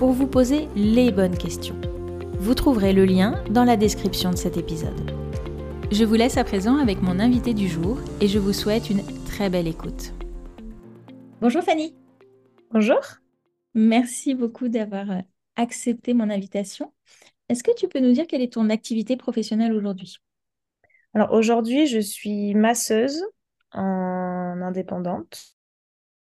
pour 0.00 0.12
vous 0.12 0.26
poser 0.26 0.66
les 0.76 1.12
bonnes 1.12 1.36
questions. 1.36 1.78
Vous 2.38 2.54
trouverez 2.54 2.94
le 2.94 3.04
lien 3.04 3.44
dans 3.50 3.64
la 3.64 3.76
description 3.76 4.30
de 4.30 4.36
cet 4.36 4.56
épisode. 4.56 5.10
Je 5.92 6.06
vous 6.06 6.14
laisse 6.14 6.38
à 6.38 6.44
présent 6.44 6.78
avec 6.78 7.02
mon 7.02 7.20
invité 7.20 7.52
du 7.52 7.68
jour 7.68 7.98
et 8.22 8.26
je 8.26 8.38
vous 8.38 8.54
souhaite 8.54 8.88
une 8.88 9.02
très 9.26 9.50
belle 9.50 9.68
écoute. 9.68 10.14
Bonjour 11.42 11.62
Fanny. 11.62 11.94
Bonjour. 12.70 12.98
Merci 13.74 14.34
beaucoup 14.34 14.68
d'avoir 14.68 15.10
euh, 15.10 15.20
accepté 15.56 16.14
mon 16.14 16.30
invitation. 16.30 16.94
Est-ce 17.50 17.62
que 17.62 17.74
tu 17.76 17.86
peux 17.86 18.00
nous 18.00 18.12
dire 18.12 18.26
quelle 18.26 18.40
est 18.40 18.54
ton 18.54 18.70
activité 18.70 19.18
professionnelle 19.18 19.74
aujourd'hui? 19.74 20.16
Alors 21.12 21.30
aujourd'hui, 21.34 21.86
je 21.86 22.00
suis 22.00 22.54
masseuse 22.54 23.22
en 23.72 24.62
indépendante. 24.62 25.59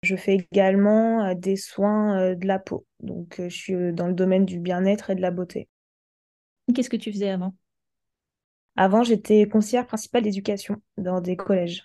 Je 0.03 0.15
fais 0.15 0.35
également 0.51 1.25
euh, 1.25 1.35
des 1.35 1.55
soins 1.55 2.19
euh, 2.19 2.35
de 2.35 2.47
la 2.47 2.57
peau. 2.57 2.87
Donc, 3.01 3.39
euh, 3.39 3.49
je 3.49 3.55
suis 3.55 3.93
dans 3.93 4.07
le 4.07 4.13
domaine 4.13 4.45
du 4.45 4.59
bien-être 4.59 5.11
et 5.11 5.15
de 5.15 5.21
la 5.21 5.29
beauté. 5.29 5.69
Qu'est-ce 6.73 6.89
que 6.89 6.97
tu 6.97 7.11
faisais 7.11 7.29
avant? 7.29 7.53
Avant, 8.75 9.03
j'étais 9.03 9.47
conseillère 9.47 9.85
principale 9.85 10.23
d'éducation 10.23 10.81
dans 10.97 11.21
des 11.21 11.35
collèges. 11.35 11.83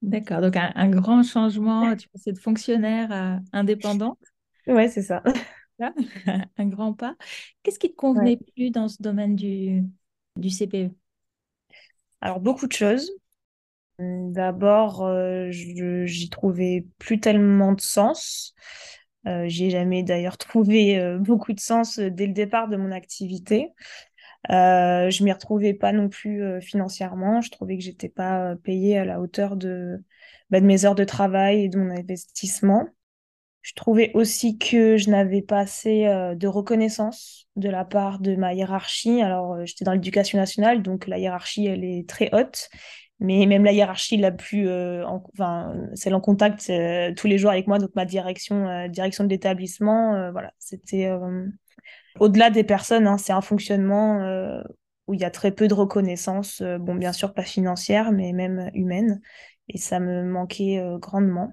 D'accord, 0.00 0.40
donc 0.40 0.56
un, 0.56 0.88
grand 0.88 1.22
changement, 1.22 1.94
tu 1.96 2.08
passais 2.08 2.32
de 2.32 2.38
fonctionnaire 2.38 3.12
à 3.12 3.40
indépendante. 3.52 4.18
Ouais, 4.66 4.88
c'est 4.88 5.02
ça. 5.02 5.22
un 6.56 6.66
grand 6.66 6.94
pas. 6.94 7.16
Qu'est-ce 7.62 7.78
qui 7.78 7.90
te 7.90 7.96
convenait 7.96 8.38
plus 8.54 8.70
dans 8.70 8.88
ce 8.88 9.02
domaine 9.02 9.36
du, 9.36 9.82
du 10.36 10.50
CPE 10.50 10.92
Alors, 12.22 12.40
beaucoup 12.40 12.66
de 12.66 12.72
choses. 12.72 13.10
D'abord, 14.00 15.02
euh, 15.04 15.48
j'y 15.50 16.30
trouvais 16.30 16.86
plus 16.98 17.20
tellement 17.20 17.72
de 17.72 17.80
sens. 17.80 18.54
Euh, 19.26 19.46
J'y 19.48 19.66
ai 19.66 19.70
jamais 19.70 20.02
d'ailleurs 20.02 20.38
trouvé 20.38 20.98
euh, 20.98 21.18
beaucoup 21.18 21.52
de 21.52 21.60
sens 21.60 21.98
euh, 21.98 22.10
dès 22.10 22.26
le 22.26 22.32
départ 22.32 22.68
de 22.68 22.76
mon 22.76 22.92
activité. 22.92 23.68
Je 24.48 25.24
m'y 25.24 25.32
retrouvais 25.32 25.74
pas 25.74 25.92
non 25.92 26.08
plus 26.08 26.42
financièrement. 26.62 27.40
Je 27.42 27.50
trouvais 27.50 27.76
que 27.76 27.84
j'étais 27.84 28.08
pas 28.08 28.56
payée 28.64 28.98
à 28.98 29.04
la 29.04 29.20
hauteur 29.20 29.56
de, 29.56 30.02
bah, 30.50 30.60
de 30.60 30.66
mes 30.66 30.84
heures 30.86 30.94
de 30.94 31.04
travail 31.04 31.64
et 31.64 31.68
de 31.68 31.78
mon 31.78 31.90
investissement. 31.90 32.88
Je 33.62 33.74
trouvais 33.74 34.10
aussi 34.14 34.58
que 34.58 34.96
je 34.96 35.10
n'avais 35.10 35.42
pas 35.42 35.60
assez 35.60 36.04
de 36.36 36.46
reconnaissance 36.48 37.48
de 37.56 37.68
la 37.68 37.84
part 37.84 38.20
de 38.20 38.36
ma 38.36 38.54
hiérarchie. 38.54 39.22
Alors, 39.22 39.64
j'étais 39.66 39.84
dans 39.84 39.92
l'éducation 39.92 40.38
nationale, 40.38 40.82
donc 40.82 41.06
la 41.06 41.18
hiérarchie, 41.18 41.66
elle 41.66 41.84
est 41.84 42.08
très 42.08 42.30
haute 42.34 42.70
mais 43.20 43.44
même 43.46 43.64
la 43.64 43.72
hiérarchie 43.72 44.16
la 44.16 44.32
plus 44.32 44.68
euh, 44.68 45.04
enfin 45.06 45.74
celle 45.94 46.14
en 46.14 46.20
contact 46.20 46.68
euh, 46.70 47.12
tous 47.14 47.26
les 47.26 47.38
jours 47.38 47.50
avec 47.50 47.66
moi 47.66 47.78
donc 47.78 47.90
ma 47.94 48.06
direction 48.06 48.66
euh, 48.66 48.88
direction 48.88 49.24
de 49.24 49.28
l'établissement 49.28 50.32
voilà 50.32 50.52
c'était 50.58 51.10
au-delà 52.18 52.50
des 52.50 52.64
personnes 52.64 53.06
hein, 53.06 53.18
c'est 53.18 53.32
un 53.32 53.42
fonctionnement 53.42 54.20
où 55.06 55.14
il 55.14 55.20
y 55.20 55.24
a 55.24 55.30
très 55.30 55.52
peu 55.52 55.68
de 55.68 55.74
reconnaissance 55.74 56.62
bon 56.80 56.94
bien 56.94 57.12
sûr 57.12 57.34
pas 57.34 57.42
financière 57.42 58.10
mais 58.10 58.32
même 58.32 58.70
humaine 58.74 59.20
et 59.68 59.78
ça 59.78 60.00
me 60.00 60.24
manquait 60.24 60.82
grandement. 60.98 61.52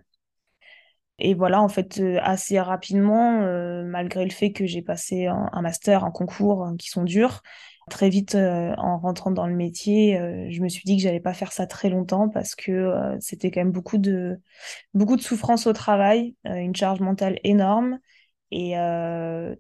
Et 1.20 1.34
voilà 1.34 1.62
en 1.62 1.70
fait 1.70 2.02
assez 2.22 2.60
rapidement 2.60 3.42
malgré 3.84 4.24
le 4.24 4.32
fait 4.32 4.52
que 4.52 4.66
j'ai 4.66 4.82
passé 4.82 5.28
un, 5.28 5.62
master 5.62 6.04
un 6.04 6.12
concours 6.12 6.64
hein, 6.64 6.76
qui 6.78 6.90
sont 6.90 7.04
durs 7.04 7.42
Très 7.90 8.10
vite, 8.10 8.36
euh, 8.36 8.74
en 8.78 8.98
rentrant 8.98 9.32
dans 9.32 9.48
le 9.48 9.56
métier, 9.56 10.20
euh, 10.20 10.48
je 10.50 10.62
me 10.62 10.68
suis 10.68 10.84
dit 10.84 10.98
que 10.98 11.04
j'allais 11.04 11.22
pas 11.22 11.34
faire 11.34 11.54
ça 11.54 11.68
très 11.68 11.90
longtemps 11.90 12.28
parce 12.28 12.54
que 12.54 12.72
euh, 12.72 13.16
c'était 13.22 13.50
quand 13.50 13.62
même 13.62 13.72
beaucoup 13.72 13.98
de, 13.98 14.42
beaucoup 14.94 15.16
de 15.16 15.22
souffrance 15.22 15.68
au 15.68 15.74
travail, 15.74 16.36
une 16.44 16.76
charge 16.76 17.00
mentale 17.00 17.40
énorme. 17.46 18.00
Et 18.52 18.76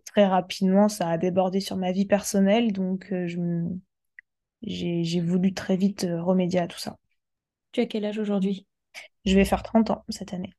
très 0.06 0.26
rapidement, 0.26 0.88
ça 0.88 1.10
a 1.10 1.18
débordé 1.18 1.60
sur 1.60 1.76
ma 1.76 1.92
vie 1.92 2.06
personnelle. 2.06 2.72
Donc, 2.72 3.14
j'ai 4.62 5.22
voulu 5.22 5.54
très 5.54 5.76
vite 5.76 6.08
remédier 6.10 6.62
à 6.62 6.68
tout 6.68 6.80
ça. 6.80 6.98
Tu 7.74 7.82
as 7.82 7.86
quel 7.86 8.06
âge 8.06 8.18
aujourd'hui? 8.18 8.66
Je 9.26 9.36
vais 9.36 9.46
faire 9.46 9.64
30 9.64 9.90
ans 9.90 10.06
cette 10.08 10.34
année. 10.34 10.54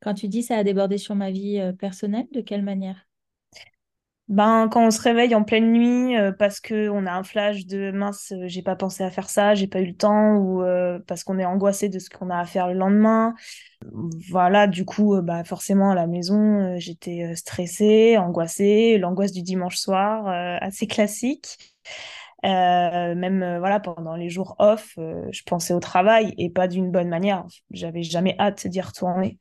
Quand 0.00 0.14
tu 0.14 0.28
dis 0.28 0.42
ça 0.42 0.56
a 0.56 0.64
débordé 0.64 0.96
sur 0.96 1.14
ma 1.14 1.30
vie 1.30 1.60
personnelle, 1.78 2.26
de 2.32 2.40
quelle 2.40 2.62
manière? 2.62 3.05
Ben, 4.28 4.68
quand 4.68 4.84
on 4.84 4.90
se 4.90 5.00
réveille 5.00 5.34
en 5.36 5.44
pleine 5.44 5.70
nuit 5.72 6.16
euh, 6.16 6.32
parce 6.32 6.58
que 6.58 6.88
on 6.88 7.06
a 7.06 7.12
un 7.12 7.22
flash 7.22 7.64
de 7.66 7.92
mince, 7.92 8.32
euh, 8.32 8.48
j'ai 8.48 8.62
pas 8.62 8.74
pensé 8.74 9.04
à 9.04 9.10
faire 9.10 9.30
ça, 9.30 9.54
j'ai 9.54 9.68
pas 9.68 9.80
eu 9.80 9.86
le 9.86 9.94
temps, 9.96 10.34
ou 10.36 10.62
euh, 10.62 10.98
parce 11.06 11.22
qu'on 11.22 11.38
est 11.38 11.44
angoissé 11.44 11.88
de 11.88 12.00
ce 12.00 12.10
qu'on 12.10 12.30
a 12.30 12.38
à 12.38 12.44
faire 12.44 12.66
le 12.66 12.74
lendemain. 12.74 13.34
Voilà, 14.30 14.66
du 14.66 14.84
coup, 14.84 15.20
bah 15.22 15.44
forcément 15.44 15.90
à 15.90 15.94
la 15.94 16.06
maison, 16.08 16.76
j'étais 16.78 17.36
stressée, 17.36 18.16
angoissée, 18.16 18.98
l'angoisse 18.98 19.32
du 19.32 19.42
dimanche 19.42 19.76
soir, 19.76 20.26
assez 20.60 20.86
classique. 20.88 21.56
même 22.42 23.58
voilà 23.58 23.80
pendant 23.80 24.16
les 24.16 24.28
jours 24.30 24.56
off, 24.58 24.94
je 24.96 25.42
pensais 25.44 25.74
au 25.74 25.80
travail 25.80 26.34
et 26.38 26.50
pas 26.50 26.68
d'une 26.68 26.90
bonne 26.90 27.08
manière. 27.08 27.44
J'avais 27.70 28.02
jamais 28.02 28.34
hâte 28.40 28.66
d'y 28.66 28.80
retourner. 28.80 29.38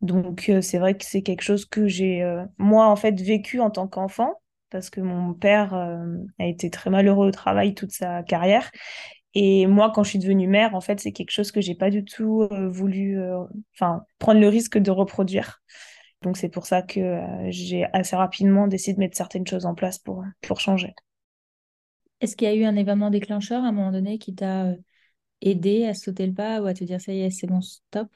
Donc, 0.00 0.48
euh, 0.48 0.62
c'est 0.62 0.78
vrai 0.78 0.96
que 0.96 1.04
c'est 1.04 1.22
quelque 1.22 1.42
chose 1.42 1.66
que 1.66 1.86
j'ai, 1.86 2.22
euh, 2.22 2.44
moi, 2.58 2.86
en 2.88 2.96
fait, 2.96 3.20
vécu 3.20 3.60
en 3.60 3.70
tant 3.70 3.86
qu'enfant, 3.86 4.40
parce 4.70 4.88
que 4.88 5.00
mon 5.00 5.34
père 5.34 5.74
euh, 5.74 6.16
a 6.38 6.46
été 6.46 6.70
très 6.70 6.90
malheureux 6.90 7.28
au 7.28 7.30
travail 7.30 7.74
toute 7.74 7.90
sa 7.92 8.22
carrière. 8.22 8.70
Et 9.34 9.66
moi, 9.66 9.92
quand 9.94 10.02
je 10.02 10.10
suis 10.10 10.18
devenue 10.18 10.48
mère, 10.48 10.74
en 10.74 10.80
fait, 10.80 11.00
c'est 11.00 11.12
quelque 11.12 11.30
chose 11.30 11.52
que 11.52 11.60
j'ai 11.60 11.74
pas 11.74 11.90
du 11.90 12.04
tout 12.04 12.48
voulu, 12.68 13.16
enfin, 13.76 14.04
prendre 14.18 14.40
le 14.40 14.48
risque 14.48 14.76
de 14.76 14.90
reproduire. 14.90 15.62
Donc, 16.22 16.36
c'est 16.36 16.48
pour 16.48 16.66
ça 16.66 16.82
que 16.82 17.20
j'ai 17.48 17.86
assez 17.92 18.16
rapidement 18.16 18.66
décidé 18.66 18.94
de 18.94 18.98
mettre 18.98 19.16
certaines 19.16 19.46
choses 19.46 19.66
en 19.66 19.76
place 19.76 19.98
pour, 19.98 20.24
pour 20.42 20.58
changer. 20.58 20.94
Est-ce 22.20 22.36
qu'il 22.36 22.48
y 22.48 22.50
a 22.50 22.54
eu 22.54 22.64
un 22.64 22.76
événement 22.76 23.10
déclencheur 23.10 23.64
à 23.64 23.68
un 23.68 23.72
moment 23.72 23.92
donné 23.92 24.18
qui 24.18 24.34
t'a 24.34 24.74
aidé 25.42 25.86
à 25.86 25.94
sauter 25.94 26.26
le 26.26 26.34
pas 26.34 26.62
ou 26.62 26.66
à 26.66 26.74
te 26.74 26.84
dire 26.84 27.00
ça 27.00 27.12
y 27.12 27.20
est, 27.22 27.30
c'est 27.30 27.46
bon, 27.46 27.60
stop? 27.62 28.08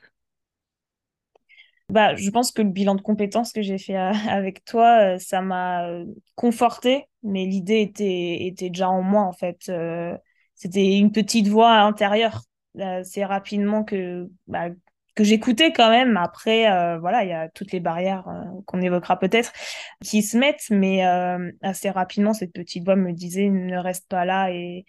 Bah, 1.90 2.16
je 2.16 2.30
pense 2.30 2.50
que 2.50 2.62
le 2.62 2.70
bilan 2.70 2.94
de 2.94 3.02
compétences 3.02 3.52
que 3.52 3.62
j'ai 3.62 3.78
fait 3.78 3.96
euh, 3.96 4.12
avec 4.28 4.64
toi, 4.64 5.14
euh, 5.14 5.18
ça 5.18 5.42
m'a 5.42 5.86
euh, 5.88 6.06
conforté, 6.34 7.06
mais 7.22 7.44
l'idée 7.44 7.80
était, 7.82 8.46
était 8.46 8.70
déjà 8.70 8.88
en 8.88 9.02
moi, 9.02 9.22
en 9.22 9.32
fait. 9.32 9.70
C'était 10.54 10.98
une 10.98 11.12
petite 11.12 11.48
voix 11.48 11.72
intérieure. 11.80 12.42
C'est 13.04 13.24
rapidement 13.24 13.84
que, 13.84 14.28
bah, 14.46 14.68
que 15.14 15.24
j'écoutais 15.24 15.72
quand 15.72 15.90
même. 15.90 16.16
Après, 16.16 16.64
voilà, 16.98 17.24
il 17.24 17.30
y 17.30 17.32
a 17.32 17.48
toutes 17.48 17.72
les 17.72 17.80
barrières 17.80 18.24
qu'on 18.66 18.80
évoquera 18.80 19.18
peut-être 19.18 19.52
qui 20.02 20.22
se 20.22 20.36
mettent, 20.36 20.70
mais 20.70 21.02
assez 21.62 21.90
rapidement, 21.90 22.34
cette 22.34 22.52
petite 22.52 22.84
voix 22.84 22.96
me 22.96 23.12
disait 23.12 23.48
ne 23.48 23.76
reste 23.76 24.08
pas 24.08 24.24
là 24.24 24.50
et 24.50 24.84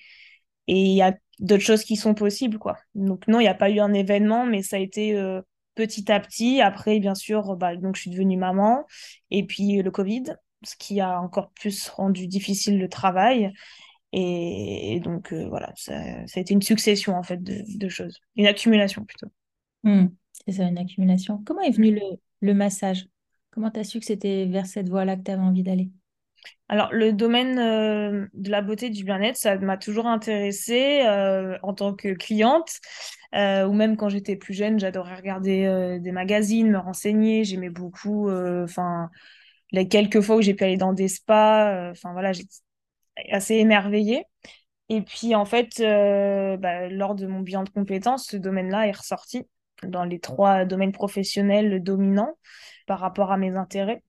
et 0.67 0.81
il 0.81 0.95
y 0.95 1.01
a 1.03 1.15
d'autres 1.39 1.63
choses 1.63 1.83
qui 1.83 1.95
sont 1.95 2.15
possibles, 2.15 2.57
quoi. 2.57 2.77
Donc 2.95 3.27
non, 3.27 3.39
il 3.39 3.43
n'y 3.43 3.49
a 3.49 3.53
pas 3.53 3.69
eu 3.69 3.79
un 3.79 3.93
événement, 3.93 4.45
mais 4.45 4.63
ça 4.63 4.77
a 4.77 4.79
été 4.79 5.15
petit 5.75 6.11
à 6.11 6.19
petit. 6.19 6.61
Après, 6.61 6.99
bien 6.99 7.15
sûr, 7.15 7.55
bah, 7.55 7.75
donc 7.75 7.95
je 7.95 8.01
suis 8.01 8.11
devenue 8.11 8.37
maman. 8.37 8.85
Et 9.31 9.45
puis 9.45 9.81
le 9.81 9.91
Covid, 9.91 10.23
ce 10.63 10.75
qui 10.77 10.99
a 10.99 11.21
encore 11.21 11.51
plus 11.51 11.87
rendu 11.89 12.27
difficile 12.27 12.79
le 12.79 12.89
travail. 12.89 13.53
Et, 14.11 15.01
donc 15.03 15.33
euh, 15.33 15.47
voilà, 15.49 15.73
ça, 15.75 15.93
a 15.97 16.39
été 16.39 16.53
une 16.53 16.61
succession 16.61 17.15
en 17.15 17.23
fait 17.23 17.43
de, 17.43 17.89
choses, 17.89 18.21
une 18.37 18.47
accumulation 18.47 19.03
plutôt. 19.03 19.27
Hmm, 19.83 20.07
c'est 20.45 20.53
ça, 20.53 20.63
une 20.63 20.77
accumulation. 20.77 21.43
Comment 21.45 21.61
est 21.61 21.71
venu 21.71 21.93
le, 21.93 22.17
le 22.39 22.53
massage? 22.53 23.07
Comment 23.51 23.71
tu 23.71 23.79
as 23.79 23.83
su 23.83 23.99
que 23.99 24.05
c'était 24.05 24.45
vers 24.45 24.67
cette 24.67 24.87
voie-là 24.87 25.17
que 25.17 25.23
tu 25.23 25.31
avais 25.31 25.41
envie 25.41 25.63
d'aller? 25.63 25.89
Alors, 26.67 26.91
le 26.91 27.13
domaine 27.13 27.59
euh, 27.59 28.27
de 28.33 28.49
la 28.49 28.61
beauté 28.61 28.87
et 28.87 28.89
du 28.89 29.03
bien-être, 29.03 29.37
ça 29.37 29.57
m'a 29.57 29.77
toujours 29.77 30.07
intéressée 30.07 31.01
euh, 31.05 31.57
en 31.61 31.73
tant 31.73 31.93
que 31.93 32.09
cliente, 32.13 32.79
euh, 33.35 33.65
ou 33.67 33.73
même 33.73 33.97
quand 33.97 34.09
j'étais 34.09 34.35
plus 34.35 34.53
jeune, 34.55 34.79
j'adorais 34.79 35.15
regarder 35.15 35.99
des 36.01 36.11
magazines, 36.11 36.69
me 36.71 36.79
renseigner, 36.79 37.43
j'aimais 37.43 37.69
beaucoup, 37.69 38.29
enfin, 38.31 39.09
les 39.71 39.87
quelques 39.87 40.21
fois 40.21 40.37
où 40.37 40.41
j'ai 40.41 40.53
pu 40.55 40.63
aller 40.63 40.77
dans 40.77 40.93
des 40.93 41.07
spas, 41.07 41.91
enfin 41.91 42.13
voilà, 42.13 42.33
j'étais 42.33 42.55
assez 43.31 43.55
émerveillée. 43.55 44.25
Et 44.89 45.01
puis, 45.01 45.35
en 45.35 45.45
fait, 45.45 45.79
bah, 45.79 46.89
lors 46.89 47.15
de 47.15 47.27
mon 47.27 47.41
bilan 47.41 47.63
de 47.63 47.69
compétences, 47.69 48.27
ce 48.27 48.37
domaine-là 48.37 48.87
est 48.87 48.97
ressorti 48.97 49.47
dans 49.83 50.03
les 50.03 50.19
trois 50.19 50.65
domaines 50.65 50.91
professionnels 50.91 51.83
dominants 51.83 52.37
par 52.87 52.99
rapport 52.99 53.31
à 53.31 53.37
mes 53.37 53.55
intérêts. 53.55 54.01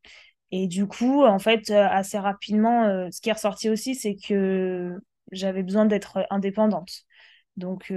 Et 0.53 0.69
du 0.69 0.87
coup, 0.87 1.25
en 1.25 1.39
fait, 1.39 1.71
assez 1.71 2.19
rapidement, 2.19 3.11
ce 3.11 3.21
qui 3.21 3.31
est 3.31 3.33
ressorti 3.33 3.69
aussi, 3.69 3.95
c'est 3.95 4.17
que 4.17 4.97
j'avais 5.33 5.63
besoin 5.63 5.87
d'être 5.87 6.27
indépendante. 6.31 7.05
Donc, 7.57 7.93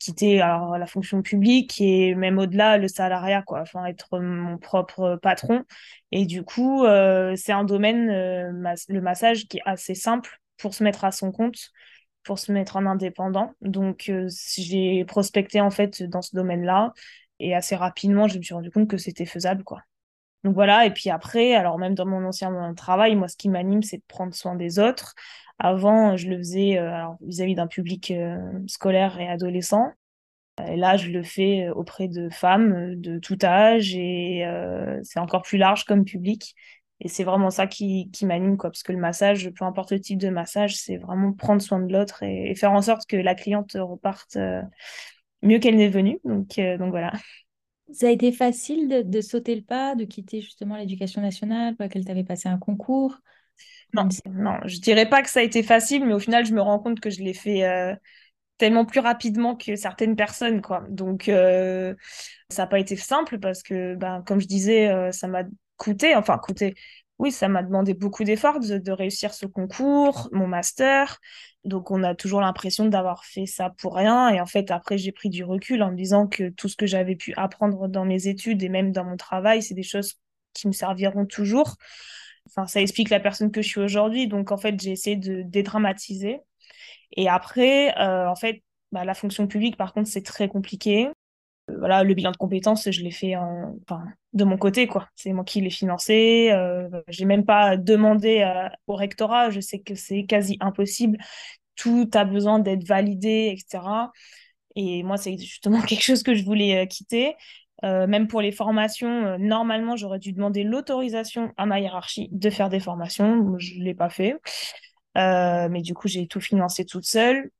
quitter 0.00 0.40
alors, 0.40 0.78
la 0.78 0.86
fonction 0.86 1.22
publique 1.22 1.80
et 1.80 2.14
même 2.14 2.38
au-delà 2.38 2.78
le 2.78 2.88
salariat 2.88 3.42
quoi. 3.42 3.60
Enfin 3.60 3.84
être 3.84 4.18
mon 4.18 4.58
propre 4.58 5.18
patron. 5.22 5.64
Et 6.10 6.26
du 6.26 6.42
coup 6.42 6.84
euh, 6.84 7.34
c'est 7.36 7.52
un 7.52 7.64
domaine 7.64 8.10
euh, 8.10 8.74
le 8.88 9.00
massage 9.00 9.46
qui 9.46 9.58
est 9.58 9.62
assez 9.66 9.94
simple 9.94 10.40
pour 10.56 10.74
se 10.74 10.82
mettre 10.82 11.04
à 11.04 11.12
son 11.12 11.30
compte 11.32 11.70
pour 12.24 12.38
se 12.38 12.52
mettre 12.52 12.76
en 12.76 12.86
indépendant. 12.86 13.52
Donc 13.60 14.08
euh, 14.08 14.28
j'ai 14.56 15.04
prospecté 15.04 15.60
en 15.60 15.70
fait 15.70 16.02
dans 16.02 16.22
ce 16.22 16.34
domaine-là. 16.34 16.92
Et 17.38 17.54
assez 17.54 17.76
rapidement 17.76 18.26
je 18.28 18.38
me 18.38 18.42
suis 18.42 18.54
rendu 18.54 18.70
compte 18.70 18.88
que 18.88 18.98
c'était 18.98 19.26
faisable 19.26 19.64
quoi 19.64 19.82
donc 20.44 20.54
voilà 20.54 20.86
et 20.86 20.90
puis 20.90 21.10
après 21.10 21.54
alors 21.54 21.78
même 21.78 21.94
dans 21.94 22.06
mon 22.06 22.24
ancien 22.24 22.72
travail 22.74 23.14
moi 23.14 23.28
ce 23.28 23.36
qui 23.36 23.48
m'anime 23.48 23.82
c'est 23.82 23.98
de 23.98 24.04
prendre 24.08 24.34
soin 24.34 24.54
des 24.54 24.78
autres 24.78 25.14
avant, 25.60 26.16
je 26.16 26.28
le 26.28 26.38
faisais 26.38 26.80
vis-à-vis 27.20 27.54
d'un 27.54 27.66
public 27.66 28.12
scolaire 28.66 29.20
et 29.20 29.28
adolescent. 29.28 29.92
Et 30.66 30.76
là, 30.76 30.96
je 30.96 31.10
le 31.10 31.22
fais 31.22 31.68
auprès 31.68 32.08
de 32.08 32.30
femmes 32.30 32.94
de 32.98 33.18
tout 33.18 33.38
âge 33.42 33.94
et 33.94 34.44
c'est 35.02 35.20
encore 35.20 35.42
plus 35.42 35.58
large 35.58 35.84
comme 35.84 36.04
public. 36.04 36.54
Et 37.00 37.08
c'est 37.08 37.24
vraiment 37.24 37.50
ça 37.50 37.66
qui, 37.66 38.10
qui 38.10 38.26
m'anime, 38.26 38.56
quoi. 38.56 38.70
Parce 38.70 38.82
que 38.82 38.92
le 38.92 38.98
massage, 38.98 39.50
peu 39.50 39.64
importe 39.64 39.92
le 39.92 40.00
type 40.00 40.18
de 40.18 40.30
massage, 40.30 40.76
c'est 40.76 40.96
vraiment 40.96 41.32
prendre 41.32 41.62
soin 41.62 41.80
de 41.80 41.92
l'autre 41.92 42.22
et, 42.22 42.54
faire 42.54 42.72
en 42.72 42.82
sorte 42.82 43.06
que 43.06 43.16
la 43.16 43.34
cliente 43.34 43.72
reparte 43.74 44.38
mieux 45.42 45.58
qu'elle 45.58 45.76
n'est 45.76 45.88
venue. 45.88 46.20
Donc, 46.24 46.58
donc 46.78 46.90
voilà. 46.90 47.12
Ça 47.92 48.06
a 48.06 48.10
été 48.10 48.32
facile 48.32 48.88
de, 48.88 49.02
de, 49.02 49.20
sauter 49.20 49.54
le 49.54 49.62
pas, 49.62 49.94
de 49.94 50.04
quitter 50.04 50.40
justement 50.40 50.76
l'éducation 50.76 51.20
nationale 51.20 51.74
pour 51.76 51.84
laquelle 51.84 52.04
tu 52.04 52.10
avais 52.10 52.24
passé 52.24 52.48
un 52.48 52.58
concours? 52.58 53.18
Non, 53.92 54.08
non, 54.26 54.58
je 54.66 54.78
dirais 54.78 55.08
pas 55.08 55.22
que 55.22 55.30
ça 55.30 55.40
a 55.40 55.42
été 55.42 55.62
facile, 55.62 56.06
mais 56.06 56.14
au 56.14 56.18
final, 56.18 56.44
je 56.46 56.54
me 56.54 56.60
rends 56.60 56.78
compte 56.78 57.00
que 57.00 57.10
je 57.10 57.22
l'ai 57.22 57.34
fait 57.34 57.64
euh, 57.64 57.94
tellement 58.58 58.84
plus 58.84 59.00
rapidement 59.00 59.56
que 59.56 59.74
certaines 59.74 60.16
personnes, 60.16 60.62
quoi. 60.62 60.84
Donc, 60.88 61.28
euh, 61.28 61.94
ça 62.50 62.62
n'a 62.62 62.66
pas 62.68 62.78
été 62.78 62.96
simple 62.96 63.38
parce 63.38 63.62
que, 63.62 63.96
ben, 63.96 64.22
comme 64.26 64.40
je 64.40 64.46
disais, 64.46 64.88
euh, 64.88 65.12
ça 65.12 65.26
m'a 65.26 65.44
coûté, 65.76 66.14
enfin, 66.14 66.38
coûté, 66.38 66.74
oui, 67.20 67.32
ça 67.32 67.48
m'a 67.48 67.62
demandé 67.62 67.92
beaucoup 67.92 68.24
d'efforts 68.24 68.60
de, 68.60 68.92
réussir 68.92 69.34
ce 69.34 69.44
concours, 69.44 70.30
mon 70.32 70.46
master. 70.46 71.20
Donc, 71.64 71.90
on 71.90 72.02
a 72.02 72.14
toujours 72.14 72.40
l'impression 72.40 72.86
d'avoir 72.86 73.26
fait 73.26 73.44
ça 73.44 73.68
pour 73.76 73.94
rien. 73.94 74.30
Et 74.30 74.40
en 74.40 74.46
fait, 74.46 74.70
après, 74.70 74.96
j'ai 74.96 75.12
pris 75.12 75.28
du 75.28 75.44
recul 75.44 75.82
en 75.82 75.90
me 75.90 75.96
disant 75.96 76.26
que 76.26 76.48
tout 76.48 76.66
ce 76.68 76.76
que 76.76 76.86
j'avais 76.86 77.16
pu 77.16 77.34
apprendre 77.36 77.88
dans 77.88 78.06
mes 78.06 78.26
études 78.26 78.62
et 78.62 78.70
même 78.70 78.90
dans 78.90 79.04
mon 79.04 79.18
travail, 79.18 79.62
c'est 79.62 79.74
des 79.74 79.82
choses 79.82 80.18
qui 80.54 80.66
me 80.66 80.72
serviront 80.72 81.26
toujours. 81.26 81.76
Enfin, 82.48 82.66
ça 82.66 82.80
explique 82.80 83.10
la 83.10 83.20
personne 83.20 83.50
que 83.52 83.60
je 83.60 83.68
suis 83.68 83.80
aujourd'hui. 83.80 84.26
Donc, 84.26 84.50
en 84.50 84.56
fait, 84.56 84.80
j'ai 84.80 84.92
essayé 84.92 85.16
de 85.16 85.42
dédramatiser. 85.42 86.40
Et 87.18 87.28
après, 87.28 87.94
euh, 87.98 88.30
en 88.30 88.34
fait, 88.34 88.62
bah, 88.92 89.04
la 89.04 89.14
fonction 89.14 89.46
publique, 89.46 89.76
par 89.76 89.92
contre, 89.92 90.08
c'est 90.08 90.24
très 90.24 90.48
compliqué. 90.48 91.10
Euh, 91.70 91.78
voilà, 91.78 92.04
le 92.04 92.14
bilan 92.14 92.32
de 92.32 92.36
compétences, 92.36 92.90
je 92.90 93.02
l'ai 93.02 93.10
fait 93.10 93.34
de 94.32 94.44
mon 94.44 94.56
côté, 94.58 94.86
quoi. 94.86 95.08
C'est 95.16 95.32
moi 95.32 95.44
qui 95.44 95.60
l'ai 95.60 95.70
financé. 95.70 96.50
Euh, 96.52 96.88
j'ai 97.08 97.24
même 97.24 97.44
pas 97.44 97.76
demandé 97.76 98.40
euh, 98.40 98.68
au 98.86 98.94
rectorat. 98.94 99.50
Je 99.50 99.60
sais 99.60 99.80
que 99.80 99.94
c'est 99.94 100.24
quasi 100.24 100.56
impossible. 100.60 101.18
Tout 101.76 102.10
a 102.14 102.24
besoin 102.24 102.58
d'être 102.58 102.86
validé, 102.86 103.54
etc. 103.56 104.12
Et 104.76 105.02
moi, 105.02 105.16
c'est 105.16 105.38
justement 105.38 105.80
quelque 105.82 106.02
chose 106.02 106.22
que 106.22 106.34
je 106.34 106.44
voulais 106.44 106.86
quitter. 106.88 107.36
Euh, 107.84 108.06
même 108.06 108.26
pour 108.28 108.42
les 108.42 108.52
formations, 108.52 109.26
euh, 109.26 109.38
normalement, 109.38 109.96
j'aurais 109.96 110.18
dû 110.18 110.32
demander 110.32 110.64
l'autorisation 110.64 111.52
à 111.56 111.66
ma 111.66 111.80
hiérarchie 111.80 112.28
de 112.32 112.50
faire 112.50 112.68
des 112.68 112.80
formations. 112.80 113.58
Je 113.58 113.78
ne 113.78 113.84
l'ai 113.84 113.94
pas 113.94 114.10
fait. 114.10 114.36
Euh, 115.16 115.68
mais 115.70 115.82
du 115.82 115.94
coup, 115.94 116.08
j'ai 116.08 116.26
tout 116.26 116.40
financé 116.40 116.84
toute 116.84 117.06
seule. 117.06 117.50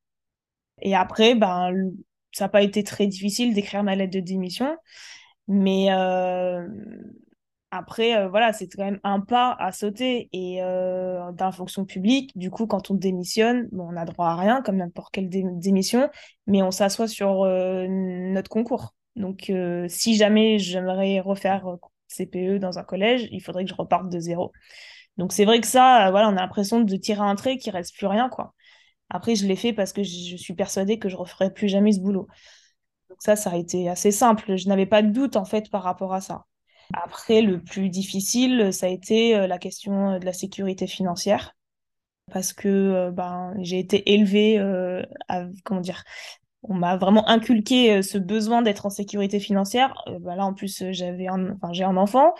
Et 0.82 0.94
après, 0.94 1.34
ben, 1.34 1.72
ça 2.32 2.44
n'a 2.44 2.48
pas 2.48 2.62
été 2.62 2.84
très 2.84 3.06
difficile 3.06 3.54
d'écrire 3.54 3.82
ma 3.82 3.96
lettre 3.96 4.12
de 4.12 4.20
démission. 4.20 4.76
Mais 5.48 5.88
après, 7.72 8.28
voilà, 8.28 8.52
c'est 8.52 8.68
quand 8.68 8.84
même 8.84 9.00
un 9.04 9.20
pas 9.20 9.56
à 9.58 9.72
sauter. 9.72 10.28
Et 10.32 10.58
dans 10.60 11.34
la 11.38 11.52
fonction 11.52 11.84
publique, 11.84 12.36
du 12.36 12.50
coup, 12.50 12.66
quand 12.66 12.90
on 12.90 12.94
démissionne, 12.94 13.68
on 13.72 13.96
a 13.96 14.04
droit 14.04 14.28
à 14.28 14.36
rien, 14.36 14.62
comme 14.62 14.76
n'importe 14.76 15.12
quelle 15.12 15.28
démission, 15.28 16.08
mais 16.46 16.62
on 16.62 16.70
s'assoit 16.70 17.08
sur 17.08 17.44
notre 17.44 18.50
concours. 18.50 18.94
Donc, 19.16 19.50
euh, 19.50 19.86
si 19.88 20.16
jamais 20.16 20.58
j'aimerais 20.58 21.20
refaire 21.20 21.66
euh, 21.66 21.76
CPE 22.08 22.58
dans 22.58 22.78
un 22.78 22.84
collège, 22.84 23.28
il 23.32 23.40
faudrait 23.42 23.64
que 23.64 23.70
je 23.70 23.74
reparte 23.74 24.08
de 24.08 24.18
zéro. 24.18 24.52
Donc, 25.16 25.32
c'est 25.32 25.44
vrai 25.44 25.60
que 25.60 25.66
ça, 25.66 26.08
euh, 26.08 26.10
voilà, 26.10 26.28
on 26.28 26.36
a 26.36 26.40
l'impression 26.40 26.80
de 26.80 26.96
tirer 26.96 27.20
un 27.20 27.34
trait 27.34 27.58
qui 27.58 27.70
reste 27.70 27.96
plus 27.96 28.06
rien, 28.06 28.28
quoi. 28.28 28.54
Après, 29.10 29.34
je 29.34 29.46
l'ai 29.46 29.56
fait 29.56 29.72
parce 29.72 29.92
que 29.92 30.02
je 30.02 30.36
suis 30.36 30.54
persuadée 30.54 30.98
que 30.98 31.08
je 31.08 31.16
referai 31.16 31.52
plus 31.52 31.68
jamais 31.68 31.92
ce 31.92 32.00
boulot. 32.00 32.28
Donc 33.08 33.18
ça, 33.20 33.36
ça 33.36 33.50
a 33.50 33.56
été 33.56 33.88
assez 33.88 34.12
simple. 34.12 34.56
Je 34.56 34.68
n'avais 34.68 34.86
pas 34.86 35.02
de 35.02 35.10
doute, 35.10 35.36
en 35.36 35.44
fait, 35.44 35.70
par 35.70 35.82
rapport 35.82 36.14
à 36.14 36.20
ça. 36.20 36.46
Après, 36.94 37.42
le 37.42 37.62
plus 37.62 37.88
difficile, 37.88 38.72
ça 38.72 38.86
a 38.86 38.88
été 38.88 39.46
la 39.46 39.58
question 39.58 40.18
de 40.18 40.24
la 40.24 40.32
sécurité 40.32 40.86
financière 40.86 41.54
parce 42.32 42.52
que 42.52 43.10
ben, 43.10 43.54
j'ai 43.60 43.78
été 43.78 44.12
élevée 44.12 44.58
comment 45.64 45.80
dire, 45.80 46.04
on 46.62 46.74
m'a 46.74 46.96
vraiment 46.96 47.28
inculqué 47.28 47.92
euh, 47.92 48.02
ce 48.02 48.18
besoin 48.18 48.62
d'être 48.62 48.86
en 48.86 48.90
sécurité 48.90 49.40
financière. 49.40 49.94
Euh, 50.08 50.18
bah 50.18 50.36
là, 50.36 50.44
en 50.44 50.52
plus, 50.52 50.82
euh, 50.82 50.92
j'avais 50.92 51.28
enfin, 51.28 51.72
j'ai 51.72 51.84
un 51.84 51.96
enfant. 51.96 52.34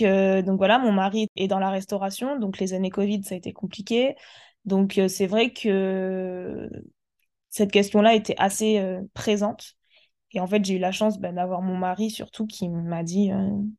donc 0.00 0.58
voilà, 0.58 0.78
mon 0.78 0.92
mari 0.92 1.28
est 1.36 1.48
dans 1.48 1.58
la 1.58 1.70
restauration. 1.70 2.38
Donc 2.38 2.58
les 2.58 2.74
années 2.74 2.90
Covid, 2.90 3.22
ça 3.24 3.34
a 3.34 3.38
été 3.38 3.52
compliqué. 3.52 4.14
Donc 4.64 5.00
c'est 5.08 5.26
vrai 5.26 5.52
que 5.52 6.70
cette 7.48 7.72
question-là 7.72 8.14
était 8.14 8.36
assez 8.38 8.82
présente. 9.14 9.74
Et 10.32 10.40
en 10.40 10.46
fait, 10.46 10.64
j'ai 10.64 10.76
eu 10.76 10.78
la 10.78 10.92
chance 10.92 11.18
bah, 11.18 11.32
d'avoir 11.32 11.62
mon 11.62 11.76
mari 11.76 12.10
surtout 12.10 12.46
qui 12.46 12.68
m'a 12.68 13.02
dit 13.02 13.30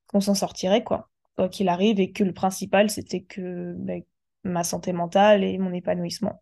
qu'on 0.07 0.21
s'en 0.21 0.35
sortirait, 0.35 0.83
quoi, 0.83 1.09
quoi 1.35 1.49
qu'il 1.49 1.69
arrive, 1.69 1.99
et 1.99 2.11
que 2.11 2.23
le 2.23 2.33
principal, 2.33 2.89
c'était 2.89 3.21
que 3.21 3.73
bah, 3.77 3.93
ma 4.43 4.63
santé 4.63 4.93
mentale 4.93 5.43
et 5.43 5.57
mon 5.57 5.73
épanouissement. 5.73 6.41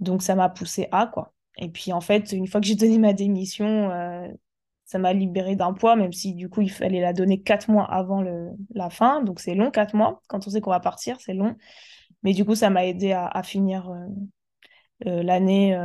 Donc 0.00 0.22
ça 0.22 0.34
m'a 0.34 0.48
poussé 0.48 0.88
à, 0.92 1.06
quoi. 1.06 1.34
Et 1.58 1.68
puis 1.68 1.92
en 1.92 2.00
fait, 2.00 2.32
une 2.32 2.46
fois 2.46 2.60
que 2.60 2.66
j'ai 2.66 2.74
donné 2.74 2.98
ma 2.98 3.12
démission, 3.12 3.90
euh, 3.90 4.28
ça 4.84 4.98
m'a 4.98 5.12
libéré 5.12 5.56
d'un 5.56 5.72
poids, 5.72 5.96
même 5.96 6.12
si 6.12 6.34
du 6.34 6.48
coup 6.48 6.60
il 6.60 6.70
fallait 6.70 7.00
la 7.00 7.12
donner 7.12 7.42
quatre 7.42 7.70
mois 7.70 7.84
avant 7.84 8.22
le, 8.22 8.50
la 8.74 8.90
fin. 8.90 9.22
Donc 9.22 9.40
c'est 9.40 9.54
long, 9.54 9.70
quatre 9.70 9.94
mois. 9.94 10.22
Quand 10.28 10.46
on 10.46 10.50
sait 10.50 10.60
qu'on 10.60 10.70
va 10.70 10.80
partir, 10.80 11.20
c'est 11.20 11.34
long. 11.34 11.56
Mais 12.26 12.34
du 12.34 12.44
coup, 12.44 12.56
ça 12.56 12.68
m'a 12.68 12.84
aidé 12.84 13.12
à, 13.12 13.42
finir 13.44 13.88
euh, 13.88 14.06
euh, 15.06 15.22
l'année, 15.22 15.78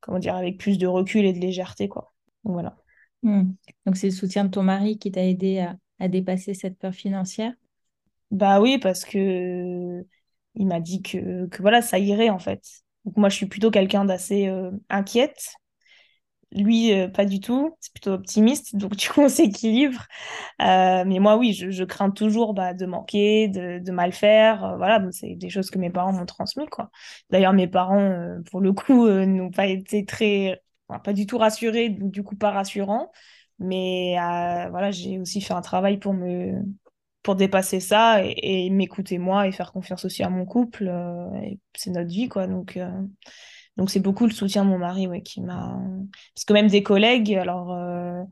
comment 0.00 0.20
dire, 0.20 0.36
avec 0.36 0.56
plus 0.56 0.78
de 0.78 0.86
recul 0.86 1.24
et 1.24 1.32
de 1.32 1.40
légèreté, 1.40 1.88
quoi. 1.88 2.14
Donc 2.44 2.54
voilà. 2.54 2.76
Hmm. 3.22 3.50
Donc 3.84 3.96
c'est 3.96 4.06
le 4.06 4.12
soutien 4.12 4.44
de 4.44 4.50
ton 4.50 4.62
mari 4.62 4.96
qui 4.98 5.10
t'a 5.10 5.24
aidé 5.24 5.58
à, 5.58 5.76
à, 5.98 6.08
dépasser 6.08 6.54
cette 6.54 6.78
peur 6.78 6.94
financière? 6.94 7.52
Bah 8.30 8.60
oui, 8.60 8.78
parce 8.78 9.04
que 9.04 10.04
il 10.54 10.66
m'a 10.66 10.80
dit 10.80 11.02
que, 11.02 11.46
que 11.46 11.62
voilà, 11.62 11.82
ça 11.82 11.98
irait 11.98 12.30
en 12.30 12.38
fait. 12.38 12.62
Donc 13.04 13.16
moi, 13.16 13.28
je 13.28 13.36
suis 13.36 13.46
plutôt 13.46 13.70
quelqu'un 13.70 14.04
d'assez 14.04 14.46
euh, 14.46 14.70
inquiète. 14.88 15.54
Lui, 16.52 16.92
euh, 16.92 17.08
pas 17.08 17.24
du 17.24 17.40
tout. 17.40 17.76
C'est 17.80 17.92
plutôt 17.92 18.12
optimiste. 18.12 18.76
Donc 18.76 18.96
du 18.96 19.08
coup, 19.08 19.22
on 19.22 19.28
s'équilibre. 19.28 20.06
Euh, 20.62 21.04
mais 21.06 21.18
moi, 21.18 21.36
oui, 21.36 21.52
je, 21.52 21.84
crains 21.84 22.10
toujours 22.10 22.54
bah, 22.54 22.74
de 22.74 22.86
manquer, 22.86 23.48
de, 23.48 23.90
mal 23.92 24.12
faire. 24.12 24.76
voilà, 24.76 25.02
c'est 25.10 25.34
des 25.34 25.50
choses 25.50 25.70
que 25.70 25.78
mes 25.78 25.90
parents 25.90 26.12
m'ont 26.12 26.26
transmis. 26.26 26.66
quoi. 26.66 26.90
D'ailleurs, 27.30 27.52
mes 27.52 27.68
parents, 27.68 28.38
pour 28.50 28.60
le 28.60 28.72
coup, 28.72 29.08
n'ont 29.08 29.50
pas 29.50 29.66
été 29.66 30.04
très... 30.04 30.60
pas 31.04 31.12
du 31.12 31.26
tout 31.26 31.38
rassurés, 31.38 31.90
du 31.90 32.22
coup 32.22 32.36
pas 32.36 32.50
rassurants. 32.50 33.10
Mais 33.58 34.14
voilà, 34.70 34.90
j'ai 34.90 35.18
aussi 35.18 35.40
fait 35.40 35.54
un 35.54 35.62
travail 35.62 35.98
pour 35.98 36.14
me 36.14 36.62
pour 37.28 37.36
dépasser 37.36 37.78
ça 37.80 38.22
et, 38.24 38.70
m'écouter 38.70 39.18
moi 39.18 39.46
et 39.46 39.52
faire 39.52 39.72
confiance 39.72 40.06
aussi 40.06 40.22
à 40.22 40.30
mon 40.30 40.46
couple. 40.46 40.88
Euh, 40.88 41.28
c'est 41.74 41.90
notre 41.90 42.08
vie, 42.08 42.28
quoi. 42.28 42.46
Donc, 42.46 42.78
euh, 42.78 42.90
donc 43.78 43.90
c'est 43.90 44.00
beaucoup 44.00 44.26
le 44.26 44.32
soutien 44.32 44.64
de 44.64 44.70
mon 44.70 44.78
mari, 44.78 45.06
ouais, 45.06 45.22
qui 45.22 45.40
m'a. 45.40 45.80
Parce 46.34 46.44
que 46.44 46.52
même 46.52 46.66
des 46.66 46.82
collègues, 46.82 47.32
alors, 47.34 47.72
euh, 47.72 48.22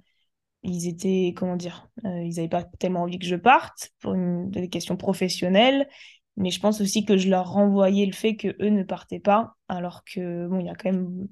ils 0.65 0.89
étaient, 0.89 1.33
comment 1.37 1.57
dire, 1.57 1.89
ils 2.05 2.35
n'avaient 2.37 2.49
pas 2.49 2.65
tellement 2.65 3.03
envie 3.03 3.21
que 3.21 3.27
je 3.27 3.37
parte 3.37 3.93
pour 4.01 4.15
des 4.17 4.69
questions 4.69 4.97
professionnelles. 4.97 5.89
Mais 6.37 6.51
je 6.51 6.61
pense 6.61 6.81
aussi 6.81 7.05
que 7.05 7.17
je 7.17 7.31
leur 7.31 7.51
renvoyais 7.53 8.05
le 8.07 8.13
fait 8.13 8.37
que 8.37 8.49
eux 8.61 8.71
ne 8.71 8.83
partaient 8.83 9.21
pas, 9.21 9.55
alors 9.69 10.05
que, 10.05 10.49
bon, 10.49 10.59
il 10.59 10.67
y 10.67 10.69
a 10.69 10.75
quand 10.75 10.93
même 10.93 11.29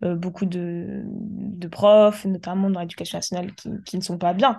beaucoup 0.00 0.46
de, 0.46 1.04
profs, 1.70 2.24
notamment 2.24 2.70
dans 2.70 2.80
l'éducation 2.80 3.18
nationale, 3.18 3.52
qui, 3.84 3.96
ne 3.96 4.02
sont 4.02 4.18
pas 4.18 4.32
bien. 4.32 4.56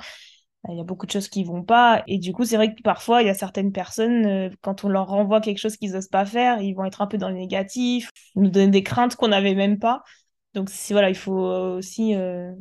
Il 0.70 0.78
y 0.78 0.80
a 0.80 0.84
beaucoup 0.84 1.06
de 1.06 1.12
choses 1.12 1.28
qui 1.28 1.44
vont 1.44 1.64
pas. 1.64 2.04
Et 2.08 2.18
du 2.20 2.32
coup, 2.32 2.46
c'est 2.46 2.56
vrai 2.56 2.74
que 2.74 2.82
parfois, 2.82 3.22
il 3.22 3.28
y 3.28 3.30
a 3.30 3.34
certaines 3.34 3.72
personnes, 3.74 4.26
euh, 4.26 4.50
quand 4.62 4.86
on 4.86 4.90
leur 4.90 5.08
renvoie 5.08 5.42
quelque 5.42 5.58
chose 5.58 5.76
qu'ils 5.76 5.92
n'osent 5.92 6.08
pas 6.08 6.26
faire, 6.26 6.62
ils 6.62 6.74
vont 6.74 6.86
être 6.86 7.02
un 7.02 7.08
peu 7.08 7.18
dans 7.18 7.30
le 7.30 7.36
négatif, 7.36 8.10
nous 8.36 8.50
donner 8.50 8.70
des 8.70 8.84
craintes 8.84 9.16
qu'on 9.16 9.28
n'avait 9.30 9.56
même 9.56 9.78
pas. 9.78 10.04
Donc, 10.54 10.70
voilà, 10.92 11.10
il 11.10 11.16
faut 11.16 11.34
aussi 11.34 12.16
euh, 12.16 12.54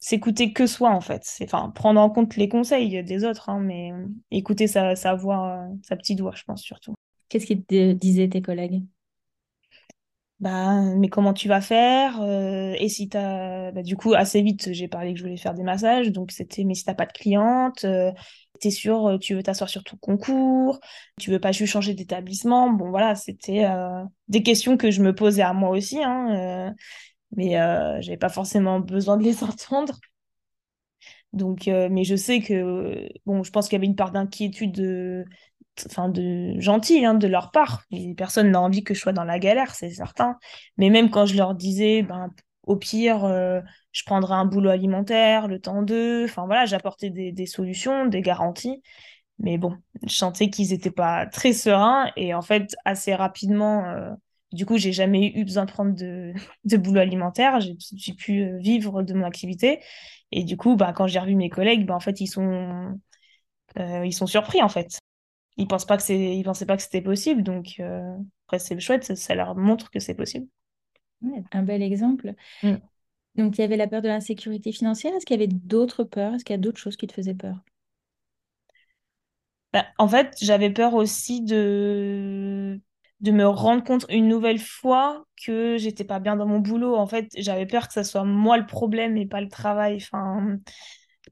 s'écouter 0.00 0.52
que 0.52 0.66
soi, 0.66 0.90
en 0.90 1.00
fait. 1.00 1.22
Enfin, 1.42 1.70
prendre 1.70 2.00
en 2.00 2.10
compte 2.10 2.36
les 2.36 2.48
conseils 2.48 3.04
des 3.04 3.24
autres, 3.24 3.48
hein, 3.48 3.60
mais 3.60 3.92
écouter 4.30 4.66
sa, 4.66 4.96
sa 4.96 5.14
voix, 5.14 5.66
sa 5.82 5.96
petite 5.96 6.20
voix, 6.20 6.32
je 6.34 6.44
pense, 6.44 6.62
surtout. 6.62 6.94
Qu'est-ce 7.28 7.46
qu'ils 7.46 7.64
te 7.64 7.92
disaient 7.92 8.28
tes 8.28 8.42
collègues? 8.42 8.82
Bah, 10.40 10.82
mais 10.96 11.08
comment 11.08 11.32
tu 11.32 11.48
vas 11.48 11.62
faire 11.62 12.20
euh, 12.20 12.74
Et 12.78 12.88
si 12.90 13.08
t'as, 13.08 13.72
bah, 13.72 13.82
du 13.82 13.96
coup, 13.96 14.12
assez 14.14 14.42
vite, 14.42 14.72
j'ai 14.72 14.86
parlé 14.86 15.12
que 15.14 15.18
je 15.18 15.24
voulais 15.24 15.38
faire 15.38 15.54
des 15.54 15.62
massages, 15.62 16.12
donc 16.12 16.30
c'était, 16.30 16.64
mais 16.64 16.74
si 16.74 16.84
t'as 16.84 16.94
pas 16.94 17.06
de 17.06 17.12
cliente, 17.12 17.84
euh, 17.84 18.12
t'es 18.60 18.70
sûr, 18.70 19.06
euh, 19.06 19.18
tu 19.18 19.34
veux 19.34 19.42
t'asseoir 19.42 19.70
sur 19.70 19.82
ton 19.82 19.96
concours, 19.96 20.78
tu 21.18 21.30
veux 21.30 21.40
pas 21.40 21.52
juste 21.52 21.72
changer 21.72 21.94
d'établissement. 21.94 22.70
Bon, 22.70 22.90
voilà, 22.90 23.14
c'était 23.14 23.64
euh, 23.64 24.04
des 24.28 24.42
questions 24.42 24.76
que 24.76 24.90
je 24.90 25.02
me 25.02 25.14
posais 25.14 25.40
à 25.42 25.54
moi 25.54 25.70
aussi, 25.70 26.02
hein, 26.02 26.74
mais 27.34 27.52
j'avais 28.02 28.16
pas 28.18 28.28
forcément 28.28 28.80
besoin 28.80 29.16
de 29.16 29.24
les 29.24 29.42
entendre. 29.44 29.98
Donc, 31.32 31.66
mais 31.66 32.04
je 32.04 32.16
sais 32.16 32.40
que, 32.40 33.08
bon, 33.26 33.42
je 33.42 33.50
pense 33.50 33.68
qu'il 33.68 33.76
y 33.76 33.80
avait 33.80 33.86
une 33.86 33.96
part 33.96 34.12
d'inquiétude 34.12 34.72
de 34.72 35.24
enfin 35.86 36.08
de 36.08 36.58
gentil 36.60 37.04
hein, 37.04 37.14
de 37.14 37.26
leur 37.26 37.50
part. 37.50 37.84
Personne 38.16 38.50
n'a 38.50 38.60
envie 38.60 38.84
que 38.84 38.94
je 38.94 39.00
sois 39.00 39.12
dans 39.12 39.24
la 39.24 39.38
galère, 39.38 39.74
c'est 39.74 39.90
certain. 39.90 40.38
Mais 40.78 40.90
même 40.90 41.10
quand 41.10 41.26
je 41.26 41.36
leur 41.36 41.54
disais, 41.54 42.02
ben, 42.02 42.30
au 42.66 42.76
pire, 42.76 43.24
euh, 43.24 43.60
je 43.92 44.02
prendrai 44.04 44.34
un 44.34 44.44
boulot 44.44 44.70
alimentaire, 44.70 45.48
le 45.48 45.60
temps 45.60 45.82
d'eux. 45.82 46.24
Enfin 46.24 46.46
voilà, 46.46 46.66
j'apportais 46.66 47.10
des, 47.10 47.32
des, 47.32 47.46
solutions, 47.46 48.06
des 48.06 48.22
garanties. 48.22 48.82
Mais 49.38 49.58
bon, 49.58 49.76
je 50.06 50.14
sentais 50.14 50.50
qu'ils 50.50 50.70
n'étaient 50.70 50.90
pas 50.90 51.26
très 51.26 51.52
sereins. 51.52 52.10
Et 52.16 52.34
en 52.34 52.42
fait, 52.42 52.74
assez 52.84 53.14
rapidement, 53.14 53.86
euh, 53.86 54.12
du 54.52 54.66
coup, 54.66 54.78
j'ai 54.78 54.92
jamais 54.92 55.32
eu 55.36 55.44
besoin 55.44 55.64
de 55.66 55.70
prendre 55.72 55.94
de, 55.94 56.32
de 56.64 56.76
boulot 56.76 57.00
alimentaire. 57.00 57.60
J'ai 57.60 58.14
pu 58.14 58.42
euh, 58.42 58.58
vivre 58.58 59.02
de 59.02 59.14
mon 59.14 59.24
activité. 59.26 59.80
Et 60.32 60.44
du 60.44 60.56
coup, 60.56 60.76
bah, 60.76 60.92
quand 60.92 61.06
j'ai 61.06 61.20
revu 61.20 61.36
mes 61.36 61.50
collègues, 61.50 61.86
bah, 61.86 61.94
en 61.94 62.00
fait, 62.00 62.20
ils 62.20 62.26
sont, 62.28 62.98
ils 63.78 64.12
sont 64.14 64.26
surpris, 64.26 64.62
en 64.62 64.68
fait 64.68 64.98
ils 65.56 65.66
pensent 65.66 65.84
pas 65.86 65.96
que 65.96 66.02
c'est 66.02 66.36
ils 66.36 66.44
pensaient 66.44 66.66
pas 66.66 66.76
que 66.76 66.82
c'était 66.82 67.02
possible 67.02 67.42
donc 67.42 67.76
euh, 67.80 68.16
après 68.46 68.58
c'est 68.58 68.78
chouette 68.80 69.04
ça, 69.16 69.34
leur 69.34 69.56
montre 69.56 69.90
que 69.90 70.00
c'est 70.00 70.14
possible. 70.14 70.46
Un 71.52 71.62
bel 71.62 71.82
exemple. 71.82 72.34
Mm. 72.62 72.74
donc 73.36 73.58
il 73.58 73.62
y 73.62 73.64
avait 73.64 73.76
la 73.76 73.88
peur 73.88 74.02
de 74.02 74.08
l'insécurité 74.08 74.70
financière. 74.72 75.14
Est-ce 75.14 75.26
qu'il 75.26 75.40
y 75.40 75.42
avait 75.42 75.52
d'autres 75.52 76.04
peurs? 76.04 76.34
Est-ce 76.34 76.44
qu'il 76.44 76.54
y 76.54 76.58
a 76.58 76.60
d'autres 76.60 76.78
choses 76.78 76.96
qui 76.96 77.06
te 77.06 77.14
faisaient 77.14 77.34
peur? 77.34 77.56
Bah, 79.72 79.86
en 79.98 80.08
fait 80.08 80.36
j'avais 80.40 80.70
peur 80.70 80.94
aussi 80.94 81.42
de 81.42 82.80
de 83.20 83.30
me 83.30 83.46
rendre 83.46 83.82
compte 83.82 84.04
une 84.10 84.28
nouvelle 84.28 84.58
fois 84.58 85.24
que 85.42 85.78
j'étais 85.78 86.04
pas 86.04 86.20
bien 86.20 86.36
dans 86.36 86.46
mon 86.46 86.60
boulot. 86.60 86.96
En 86.96 87.06
fait 87.06 87.28
j'avais 87.36 87.66
peur 87.66 87.88
que 87.88 87.94
ça 87.94 88.04
soit 88.04 88.24
moi 88.24 88.58
le 88.58 88.66
problème 88.66 89.16
et 89.16 89.26
pas 89.26 89.40
le 89.40 89.48
travail. 89.48 89.96
Enfin 89.96 90.58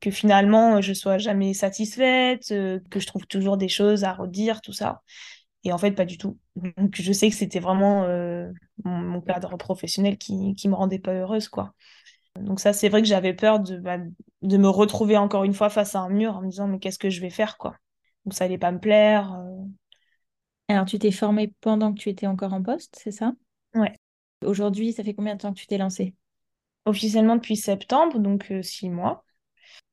que 0.01 0.11
finalement 0.11 0.81
je 0.81 0.93
sois 0.93 1.19
jamais 1.19 1.55
satisfaite, 1.55 2.51
euh, 2.51 2.81
que 2.91 3.01
je 3.01 3.07
trouve 3.07 3.27
toujours 3.27 3.57
des 3.57 3.69
choses 3.69 4.05
à 4.05 4.13
redire, 4.13 4.61
tout 4.61 4.73
ça. 4.73 5.03
Et 5.65 5.73
en 5.73 5.79
fait, 5.79 5.93
pas 5.93 6.05
du 6.05 6.19
tout. 6.19 6.39
Donc, 6.57 6.95
je 6.95 7.13
sais 7.13 7.31
que 7.31 7.37
c'était 7.37 7.59
vraiment 7.59 8.05
euh, 8.05 8.51
mon, 8.85 9.21
cadre 9.23 9.57
professionnel 9.57 10.19
qui, 10.19 10.55
qui 10.55 10.69
me 10.69 10.75
rendait 10.75 10.99
pas 10.99 11.15
heureuse, 11.15 11.49
quoi. 11.49 11.73
Donc 12.39 12.61
ça, 12.61 12.73
c'est 12.73 12.89
vrai 12.89 13.01
que 13.01 13.09
j'avais 13.09 13.33
peur 13.33 13.61
de, 13.61 13.79
bah, 13.79 13.99
de 14.43 14.57
me 14.57 14.69
retrouver 14.69 15.17
encore 15.17 15.45
une 15.45 15.55
fois 15.55 15.71
face 15.71 15.95
à 15.95 16.01
un 16.01 16.09
mur 16.11 16.37
en 16.37 16.43
me 16.43 16.51
disant, 16.51 16.67
mais 16.67 16.79
qu'est-ce 16.79 16.99
que 16.99 17.09
je 17.09 17.21
vais 17.21 17.31
faire, 17.31 17.57
quoi? 17.57 17.77
Donc 18.25 18.35
ça 18.35 18.45
allait 18.45 18.59
pas 18.59 18.73
me 18.73 18.81
plaire. 18.81 19.33
Euh. 19.33 19.65
Alors, 20.69 20.85
tu 20.85 20.99
t'es 20.99 21.13
formée 21.13 21.53
pendant 21.61 21.95
que 21.95 21.99
tu 21.99 22.09
étais 22.09 22.27
encore 22.27 22.53
en 22.53 22.63
poste, 22.63 22.97
c'est 23.01 23.13
ça? 23.13 23.33
Ouais. 23.75 23.95
Aujourd'hui, 24.45 24.93
ça 24.93 25.05
fait 25.05 25.15
combien 25.15 25.37
de 25.37 25.41
temps 25.41 25.53
que 25.53 25.59
tu 25.59 25.67
t'es 25.67 25.79
lancée? 25.79 26.15
Officiellement 26.85 27.37
depuis 27.37 27.57
septembre, 27.57 28.19
donc 28.19 28.53
six 28.63 28.91
mois. 28.91 29.25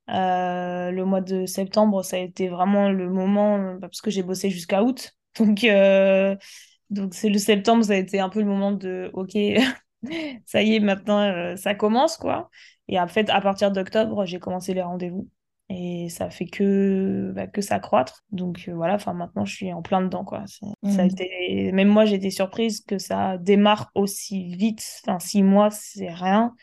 Euh, 0.09 0.91
le 0.91 1.05
mois 1.05 1.21
de 1.21 1.45
septembre, 1.45 2.03
ça 2.03 2.17
a 2.17 2.19
été 2.19 2.49
vraiment 2.49 2.89
le 2.89 3.09
moment, 3.09 3.75
bah, 3.75 3.87
parce 3.87 4.01
que 4.01 4.11
j'ai 4.11 4.23
bossé 4.23 4.49
jusqu'à 4.49 4.83
août. 4.83 5.15
Donc, 5.39 5.63
euh, 5.63 6.35
donc 6.89 7.13
c'est 7.13 7.29
le 7.29 7.37
septembre, 7.37 7.85
ça 7.85 7.93
a 7.93 7.95
été 7.95 8.19
un 8.19 8.27
peu 8.27 8.41
le 8.41 8.45
moment 8.45 8.73
de 8.73 9.09
OK, 9.13 9.37
ça 10.45 10.61
y 10.61 10.75
est, 10.75 10.79
maintenant 10.81 11.21
euh, 11.21 11.55
ça 11.55 11.73
commence, 11.73 12.17
quoi. 12.17 12.49
Et 12.89 12.99
en 12.99 13.07
fait, 13.07 13.29
à 13.29 13.39
partir 13.39 13.71
d'octobre, 13.71 14.25
j'ai 14.25 14.39
commencé 14.39 14.73
les 14.73 14.81
rendez-vous. 14.81 15.29
Et 15.69 16.09
ça 16.09 16.29
fait 16.29 16.47
que, 16.47 17.31
bah, 17.33 17.47
que 17.47 17.61
ça 17.61 17.79
croître. 17.79 18.25
Donc 18.31 18.69
voilà, 18.73 18.95
enfin 18.95 19.13
maintenant 19.13 19.45
je 19.45 19.55
suis 19.55 19.71
en 19.71 19.81
plein 19.81 20.01
dedans, 20.01 20.25
quoi. 20.25 20.43
Ça 20.47 20.65
a 20.83 21.05
mmh. 21.05 21.07
été... 21.07 21.71
Même 21.71 21.87
moi, 21.87 22.03
j'ai 22.03 22.15
été 22.15 22.29
surprise 22.29 22.81
que 22.81 22.97
ça 22.97 23.37
démarre 23.37 23.89
aussi 23.95 24.53
vite. 24.55 24.85
Enfin, 25.05 25.19
six 25.19 25.43
mois, 25.43 25.71
c'est 25.71 26.11
rien. 26.11 26.53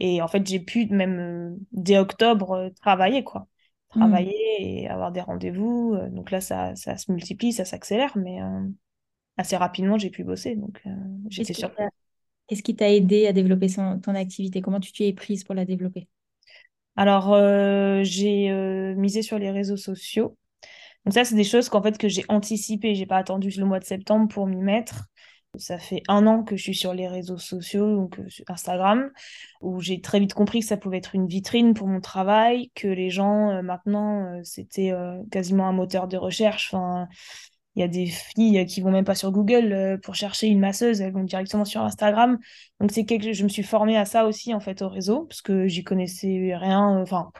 Et 0.00 0.20
en 0.20 0.28
fait, 0.28 0.46
j'ai 0.46 0.60
pu, 0.60 0.86
même 0.86 1.18
euh, 1.18 1.56
dès 1.72 1.98
octobre, 1.98 2.52
euh, 2.52 2.70
travailler, 2.80 3.22
quoi. 3.24 3.46
Hmm. 3.94 4.00
Travailler 4.00 4.82
et 4.82 4.88
avoir 4.88 5.12
des 5.12 5.20
rendez-vous. 5.20 5.94
Euh, 5.94 6.08
donc 6.10 6.30
là, 6.30 6.40
ça, 6.40 6.74
ça 6.74 6.96
se 6.96 7.12
multiplie, 7.12 7.52
ça 7.52 7.64
s'accélère, 7.64 8.16
mais 8.16 8.38
assez 9.36 9.56
rapidement, 9.56 9.98
j'ai 9.98 10.10
pu 10.10 10.24
bosser. 10.24 10.56
Donc 10.56 10.82
j'étais 11.28 11.54
surprise. 11.54 11.88
Qu'est-ce 12.46 12.62
qui 12.62 12.76
t'a 12.76 12.92
aidé 12.92 13.26
à 13.26 13.32
développer 13.32 13.68
ton 13.68 14.14
activité? 14.14 14.60
Comment 14.60 14.80
tu 14.80 14.92
t'y 14.92 15.04
es 15.04 15.12
prise 15.12 15.44
pour 15.44 15.54
la 15.54 15.64
développer? 15.64 16.08
Alors, 16.96 17.34
j'ai 18.04 18.50
misé 18.96 19.22
sur 19.22 19.38
les 19.38 19.50
réseaux 19.50 19.76
sociaux. 19.76 20.36
Donc 21.04 21.14
ça, 21.14 21.24
c'est 21.24 21.36
des 21.36 21.44
choses 21.44 21.68
qu'en 21.68 21.82
fait 21.82 21.98
que 21.98 22.08
j'ai 22.08 22.24
anticipées. 22.28 22.94
J'ai 22.94 23.06
pas 23.06 23.16
attendu 23.16 23.50
le 23.50 23.64
mois 23.64 23.78
de 23.78 23.84
septembre 23.84 24.28
pour 24.28 24.46
m'y 24.46 24.60
mettre. 24.60 25.06
Ça 25.56 25.78
fait 25.78 26.02
un 26.08 26.26
an 26.26 26.42
que 26.42 26.56
je 26.56 26.62
suis 26.62 26.74
sur 26.74 26.94
les 26.94 27.06
réseaux 27.06 27.38
sociaux, 27.38 27.94
donc 27.94 28.18
euh, 28.18 28.26
Instagram, 28.48 29.10
où 29.60 29.80
j'ai 29.80 30.00
très 30.00 30.18
vite 30.18 30.34
compris 30.34 30.60
que 30.60 30.66
ça 30.66 30.76
pouvait 30.76 30.98
être 30.98 31.14
une 31.14 31.26
vitrine 31.26 31.74
pour 31.74 31.86
mon 31.86 32.00
travail, 32.00 32.70
que 32.74 32.88
les 32.88 33.10
gens, 33.10 33.50
euh, 33.50 33.62
maintenant, 33.62 34.24
euh, 34.24 34.40
c'était 34.42 34.92
quasiment 35.30 35.68
un 35.68 35.72
moteur 35.72 36.08
de 36.08 36.16
recherche. 36.16 36.72
Enfin, 36.72 37.08
il 37.76 37.80
y 37.80 37.82
a 37.82 37.88
des 37.88 38.06
filles 38.06 38.64
qui 38.66 38.80
vont 38.80 38.90
même 38.90 39.04
pas 39.04 39.14
sur 39.14 39.32
Google 39.32 39.98
pour 40.02 40.14
chercher 40.14 40.46
une 40.46 40.60
masseuse, 40.60 41.00
elles 41.00 41.12
vont 41.12 41.24
directement 41.24 41.64
sur 41.64 41.82
Instagram. 41.82 42.38
Donc 42.80 42.92
c'est 42.92 43.04
quelque 43.04 43.32
je 43.32 43.42
me 43.44 43.48
suis 43.48 43.64
formée 43.64 43.96
à 43.96 44.04
ça 44.04 44.26
aussi 44.26 44.54
en 44.54 44.60
fait 44.60 44.80
au 44.82 44.88
réseau 44.88 45.24
parce 45.24 45.42
que 45.42 45.66
j'y 45.66 45.82
connaissais 45.82 46.52
rien 46.54 47.00
enfin 47.00 47.32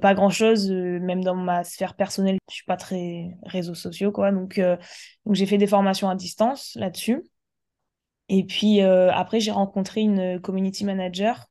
pas 0.00 0.14
grand 0.14 0.30
chose 0.30 0.70
même 0.70 1.24
dans 1.24 1.34
ma 1.34 1.64
sphère 1.64 1.94
personnelle, 1.94 2.38
je 2.48 2.54
suis 2.54 2.64
pas 2.64 2.76
très 2.76 3.30
réseaux 3.44 3.74
sociaux 3.74 4.12
quoi. 4.12 4.30
Donc 4.30 4.60
donc 4.60 5.34
j'ai 5.34 5.46
fait 5.46 5.58
des 5.58 5.66
formations 5.66 6.08
à 6.08 6.14
distance 6.14 6.76
là-dessus. 6.76 7.24
Et 8.28 8.44
puis 8.44 8.80
euh, 8.82 9.12
après, 9.12 9.40
j'ai 9.40 9.50
rencontré 9.50 10.00
une 10.00 10.40
community 10.40 10.84
manager 10.84 11.46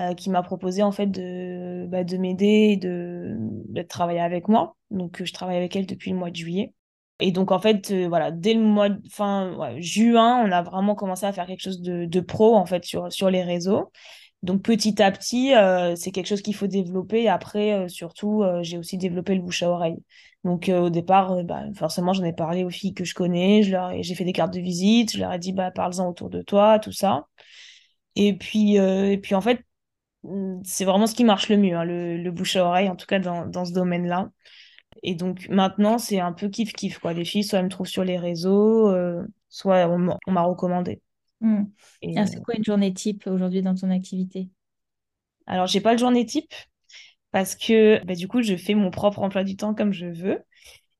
euh, 0.00 0.14
qui 0.14 0.30
m'a 0.30 0.42
proposé 0.42 0.82
en 0.82 0.92
fait 0.92 1.06
de, 1.06 1.86
bah, 1.88 2.04
de 2.04 2.16
m'aider 2.16 2.70
et 2.72 2.76
de, 2.76 3.36
travailler 3.88 4.20
avec 4.20 4.48
moi. 4.48 4.76
Donc 4.90 5.22
je 5.22 5.32
travaille 5.32 5.56
avec 5.56 5.76
elle 5.76 5.86
depuis 5.86 6.10
le 6.10 6.16
mois 6.16 6.30
de 6.30 6.36
juillet. 6.36 6.74
Et 7.20 7.30
donc 7.30 7.52
en 7.52 7.60
fait, 7.60 7.90
euh, 7.90 8.08
voilà, 8.08 8.30
dès 8.30 8.54
le 8.54 8.62
mois 8.62 8.88
de 8.88 9.00
fin 9.10 9.76
juin, 9.80 10.42
on 10.44 10.50
a 10.50 10.62
vraiment 10.62 10.94
commencé 10.94 11.26
à 11.26 11.32
faire 11.32 11.46
quelque 11.46 11.62
chose 11.62 11.82
de, 11.82 12.06
de 12.06 12.20
pro 12.20 12.56
en 12.56 12.66
fait 12.66 12.84
sur, 12.84 13.12
sur 13.12 13.30
les 13.30 13.42
réseaux. 13.42 13.92
Donc 14.42 14.62
petit 14.62 15.00
à 15.00 15.12
petit, 15.12 15.52
c'est 15.96 16.10
quelque 16.10 16.26
chose 16.26 16.42
qu'il 16.42 16.56
faut 16.56 16.66
développer. 16.66 17.28
Après, 17.28 17.88
surtout, 17.88 18.42
j'ai 18.62 18.76
aussi 18.76 18.98
développé 18.98 19.36
le 19.36 19.40
bouche 19.40 19.62
à 19.62 19.70
oreille. 19.70 19.98
Donc 20.44 20.68
au 20.68 20.90
départ, 20.90 21.44
bah, 21.44 21.64
forcément, 21.74 22.12
j'en 22.12 22.24
ai 22.24 22.32
parlé 22.32 22.64
aux 22.64 22.70
filles 22.70 22.94
que 22.94 23.04
je 23.04 23.14
connais. 23.14 23.62
Je 23.62 23.70
leur 23.70 24.02
j'ai 24.02 24.14
fait 24.14 24.24
des 24.24 24.32
cartes 24.32 24.52
de 24.52 24.60
visite. 24.60 25.12
Je 25.12 25.20
leur 25.20 25.32
ai 25.32 25.38
dit, 25.38 25.52
bah, 25.52 25.70
parle-en 25.70 26.08
autour 26.08 26.30
de 26.30 26.42
toi, 26.42 26.78
tout 26.78 26.92
ça. 26.92 27.26
Et 28.16 28.36
puis, 28.36 28.76
et 28.76 29.18
puis 29.18 29.34
en 29.34 29.40
fait, 29.40 29.64
mmh, 30.24 30.60
c'est 30.64 30.84
vraiment 30.84 31.06
ce 31.06 31.14
qui 31.14 31.24
marche 31.24 31.48
le 31.48 31.56
mieux, 31.56 31.76
hein, 31.76 31.84
le, 31.84 32.16
le, 32.18 32.30
bouche 32.30 32.56
à 32.56 32.64
oreille, 32.64 32.88
en 32.90 32.96
tout 32.96 33.06
cas 33.06 33.18
dans, 33.18 33.46
dans 33.46 33.64
ce 33.64 33.72
domaine-là. 33.72 34.30
Et 35.02 35.14
donc 35.14 35.48
maintenant, 35.48 35.98
c'est 35.98 36.20
un 36.20 36.32
peu 36.32 36.48
kiff-kiff. 36.48 36.98
Quoi. 36.98 37.12
Les 37.12 37.24
filles, 37.24 37.44
soit 37.44 37.60
elles 37.60 37.66
me 37.66 37.70
trouvent 37.70 37.86
sur 37.86 38.04
les 38.04 38.18
réseaux, 38.18 38.92
soit 39.48 39.86
on 39.88 40.32
m'a 40.32 40.42
recommandé. 40.42 41.00
Hmm. 41.40 41.64
c'est 42.00 42.42
quoi 42.42 42.54
une 42.56 42.64
journée 42.64 42.94
type 42.94 43.26
aujourd'hui 43.26 43.62
dans 43.62 43.74
ton 43.74 43.90
activité? 43.90 44.48
Alors, 45.46 45.66
j'ai 45.66 45.80
pas 45.80 45.92
le 45.92 45.98
journée 45.98 46.24
type 46.24 46.52
parce 47.32 47.56
que 47.56 48.04
bah, 48.04 48.14
du 48.14 48.28
coup, 48.28 48.42
je 48.42 48.56
fais 48.56 48.74
mon 48.74 48.90
propre 48.90 49.20
emploi 49.20 49.44
du 49.44 49.56
temps 49.56 49.74
comme 49.74 49.92
je 49.92 50.06
veux. 50.06 50.40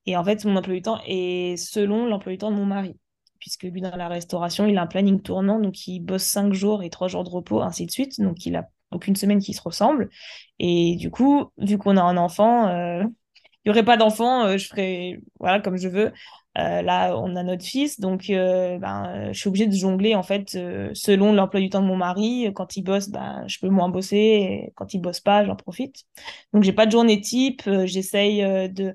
Et 0.07 0.17
en 0.17 0.25
fait, 0.25 0.45
mon 0.45 0.57
emploi 0.57 0.75
du 0.75 0.83
temps 0.83 1.01
est 1.07 1.57
selon 1.57 2.07
l'emploi 2.07 2.33
du 2.33 2.39
temps 2.39 2.51
de 2.51 2.57
mon 2.57 2.67
mari. 2.67 2.99
Puisque 3.39 3.65
lui, 3.65 3.81
dans 3.81 3.95
la 3.97 4.09
restauration, 4.09 4.67
il 4.67 4.79
a 4.79 4.83
un 4.83 4.87
planning 4.87 5.21
tournant, 5.23 5.61
donc 5.61 5.87
il 5.89 6.01
bosse 6.01 6.25
cinq 6.25 6.53
jours 6.55 6.83
et 6.83 6.91
trois 6.91 7.09
jours 7.09 7.25
de 7.25 7.31
repos, 7.31 7.61
ainsi 7.63 7.87
de 7.87 7.91
suite. 7.91 8.21
Donc, 8.21 8.47
il 8.47 8.57
a 8.57 8.69
aucune 8.93 9.17
semaine 9.17 9.41
qui 9.41 9.53
se 9.55 9.63
ressemble. 9.63 10.11
Et 10.59 10.97
du 10.97 11.11
coup, 11.11 11.51
vu 11.59 11.79
qu'on 11.79 11.97
a 11.97 12.03
un 12.03 12.17
enfant, 12.17 12.69
euh, 12.69 13.03
il 13.65 13.69
n'y 13.69 13.71
aurait 13.71 13.85
pas 13.85 13.97
d'enfant, 13.97 14.47
euh, 14.47 14.59
je 14.59 14.69
ferais 14.69 15.21
voilà, 15.41 15.61
comme 15.61 15.77
je 15.77 15.89
veux. 15.89 16.13
Euh, 16.59 16.83
là, 16.83 17.17
on 17.17 17.35
a 17.37 17.43
notre 17.43 17.65
fils, 17.65 17.99
donc 17.99 18.29
euh, 18.29 18.79
ben, 18.79 19.33
je 19.33 19.39
suis 19.39 19.49
obligée 19.49 19.67
de 19.67 19.75
jongler 19.75 20.15
en 20.15 20.23
fait 20.23 20.51
selon 20.51 21.33
l'emploi 21.33 21.61
du 21.61 21.71
temps 21.71 21.81
de 21.81 21.87
mon 21.87 21.97
mari. 21.97 22.53
Quand 22.55 22.77
il 22.77 22.83
bosse, 22.83 23.09
ben, 23.09 23.45
je 23.49 23.59
peux 23.59 23.69
moins 23.69 23.89
bosser. 23.89 24.73
Quand 24.77 24.93
il 24.95 25.01
bosse 25.01 25.21
pas, 25.21 25.45
j'en 25.47 25.57
profite. 25.57 26.05
Donc 26.53 26.63
j'ai 26.63 26.73
pas 26.73 26.87
de 26.87 26.91
journée 26.93 27.21
type. 27.21 27.63
J'essaye 27.85 28.43
de 28.71 28.95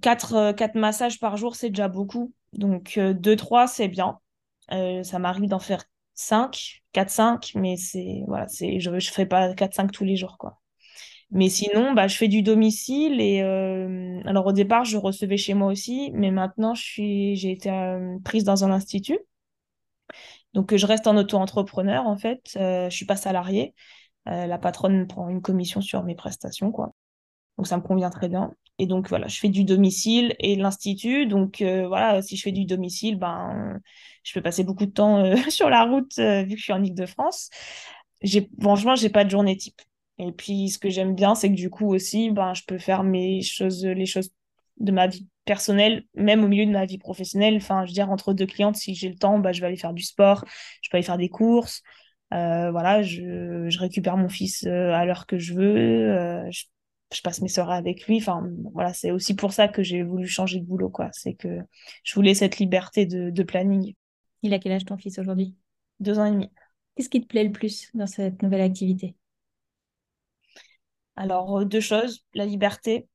quatre, 0.00 0.52
quatre 0.52 0.74
massages 0.76 1.18
par 1.20 1.36
jour, 1.36 1.56
c'est 1.56 1.70
déjà 1.70 1.88
beaucoup. 1.88 2.32
Donc 2.52 2.98
deux 2.98 3.36
trois, 3.36 3.66
c'est 3.66 3.88
bien. 3.88 4.18
ça 4.70 5.18
m'arrive 5.18 5.48
d'en 5.48 5.58
faire 5.58 5.84
5, 6.14 6.82
4-5, 6.92 7.52
mais 7.56 7.76
c'est 7.76 8.22
voilà, 8.26 8.46
je 8.48 8.90
ne 8.90 9.00
ferai 9.00 9.26
pas 9.26 9.54
4-5 9.54 9.92
tous 9.92 10.04
les 10.04 10.16
jours 10.16 10.38
quoi. 10.38 10.60
Mais 11.30 11.48
sinon, 11.48 11.92
bah, 11.92 12.06
je 12.06 12.16
fais 12.16 12.28
du 12.28 12.42
domicile 12.42 13.20
et 13.20 13.42
euh, 13.42 14.20
alors 14.26 14.46
au 14.46 14.52
départ, 14.52 14.84
je 14.84 14.96
recevais 14.96 15.36
chez 15.36 15.54
moi 15.54 15.68
aussi, 15.72 16.10
mais 16.14 16.30
maintenant, 16.30 16.74
j'ai 16.74 17.50
été 17.50 17.70
euh, 17.70 18.18
prise 18.24 18.44
dans 18.44 18.64
un 18.64 18.70
institut. 18.70 19.18
Donc, 20.54 20.74
je 20.74 20.86
reste 20.86 21.06
en 21.06 21.16
auto-entrepreneur 21.16 22.06
en 22.06 22.16
fait. 22.16 22.40
Euh, 22.56 22.88
je 22.90 22.96
suis 22.96 23.06
pas 23.06 23.16
salariée. 23.16 23.74
la 24.26 24.58
patronne 24.58 25.06
prend 25.06 25.28
une 25.28 25.42
commission 25.42 25.80
sur 25.80 26.02
mes 26.04 26.14
prestations, 26.16 26.72
quoi. 26.72 26.94
Donc, 27.58 27.66
ça 27.68 27.76
me 27.78 27.82
convient 27.82 28.10
très 28.10 28.28
bien. 28.28 28.52
Et 28.78 28.86
donc, 28.86 29.08
voilà, 29.08 29.28
je 29.28 29.38
fais 29.38 29.48
du 29.48 29.64
domicile 29.64 30.34
et 30.40 30.56
l'institut. 30.56 31.26
Donc, 31.26 31.62
voilà, 31.62 32.22
si 32.22 32.36
je 32.36 32.42
fais 32.42 32.52
du 32.52 32.66
domicile, 32.66 33.16
ben, 33.18 33.80
je 34.24 34.32
peux 34.34 34.42
passer 34.42 34.64
beaucoup 34.64 34.86
de 34.86 34.92
temps 34.92 35.24
sur 35.50 35.70
la 35.70 35.84
route 35.84 36.18
vu 36.18 36.54
que 36.54 36.58
je 36.58 36.62
suis 36.64 36.72
en 36.72 36.82
Ile-de-France. 36.84 37.50
Franchement, 38.60 38.96
j'ai 38.96 39.10
pas 39.10 39.24
de 39.24 39.30
journée 39.30 39.56
type. 39.56 39.80
Et 40.18 40.32
puis, 40.32 40.70
ce 40.70 40.78
que 40.78 40.88
j'aime 40.88 41.14
bien, 41.14 41.34
c'est 41.34 41.50
que 41.50 41.54
du 41.54 41.70
coup 41.70 41.92
aussi, 41.94 42.30
ben, 42.30 42.54
je 42.54 42.62
peux 42.66 42.78
faire 42.78 43.02
mes 43.02 43.42
choses, 43.42 43.84
les 43.84 44.06
choses 44.06 44.30
de 44.78 44.92
ma 44.92 45.06
vie 45.06 45.28
personnelle, 45.44 46.04
même 46.14 46.44
au 46.44 46.48
milieu 46.48 46.66
de 46.66 46.70
ma 46.70 46.86
vie 46.86 46.98
professionnelle. 46.98 47.56
Enfin, 47.56 47.84
je 47.84 47.90
veux 47.90 47.94
dire, 47.94 48.10
entre 48.10 48.32
deux 48.32 48.46
clientes, 48.46 48.76
si 48.76 48.94
j'ai 48.94 49.08
le 49.08 49.16
temps, 49.16 49.38
ben, 49.38 49.52
je 49.52 49.60
vais 49.60 49.66
aller 49.66 49.76
faire 49.76 49.94
du 49.94 50.02
sport, 50.02 50.44
je 50.82 50.90
peux 50.90 50.96
aller 50.96 51.06
faire 51.06 51.18
des 51.18 51.28
courses. 51.28 51.82
Euh, 52.34 52.70
voilà, 52.70 53.02
je, 53.02 53.66
je, 53.68 53.78
récupère 53.78 54.16
mon 54.16 54.28
fils 54.28 54.64
euh, 54.66 54.92
à 54.92 55.04
l'heure 55.04 55.26
que 55.26 55.38
je 55.38 55.54
veux. 55.54 55.76
Euh, 55.76 56.50
je, 56.50 56.64
je, 57.14 57.22
passe 57.22 57.40
mes 57.40 57.48
soirées 57.48 57.76
avec 57.76 58.06
lui. 58.06 58.18
Enfin, 58.18 58.48
voilà, 58.72 58.92
c'est 58.92 59.12
aussi 59.12 59.36
pour 59.36 59.52
ça 59.52 59.68
que 59.68 59.82
j'ai 59.82 60.02
voulu 60.02 60.26
changer 60.26 60.58
de 60.58 60.64
boulot, 60.64 60.90
quoi. 60.90 61.08
C'est 61.12 61.34
que 61.34 61.60
je 62.02 62.14
voulais 62.14 62.34
cette 62.34 62.58
liberté 62.58 63.06
de, 63.06 63.30
de 63.30 63.42
planning. 63.42 63.94
Il 64.42 64.54
a 64.54 64.58
quel 64.58 64.72
âge 64.72 64.84
ton 64.84 64.96
fils 64.96 65.18
aujourd'hui? 65.18 65.54
Deux 66.00 66.18
ans 66.18 66.24
et 66.24 66.32
demi. 66.32 66.50
Qu'est-ce 66.96 67.08
qui 67.08 67.20
te 67.20 67.26
plaît 67.26 67.44
le 67.44 67.52
plus 67.52 67.90
dans 67.94 68.06
cette 68.06 68.42
nouvelle 68.42 68.62
activité? 68.62 69.14
Alors, 71.16 71.60
euh, 71.60 71.64
deux 71.64 71.80
choses, 71.80 72.24
la 72.34 72.44
liberté 72.46 73.08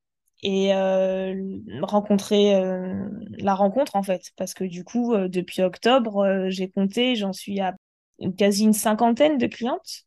et 0.44 0.74
euh, 0.74 1.36
rencontrer 1.84 2.56
euh, 2.56 3.08
la 3.38 3.54
rencontre, 3.54 3.96
en 3.96 4.04
fait. 4.04 4.32
Parce 4.38 4.54
que 4.54 4.64
du 4.64 4.84
coup, 4.84 5.16
depuis 5.16 5.62
octobre, 5.62 6.48
j'ai 6.50 6.70
compté, 6.70 7.16
j'en 7.16 7.34
suis 7.34 7.60
à 7.60 7.76
quasi 8.38 8.64
une 8.64 8.74
cinquantaine 8.74 9.38
de 9.38 9.48
clientes. 9.48 10.04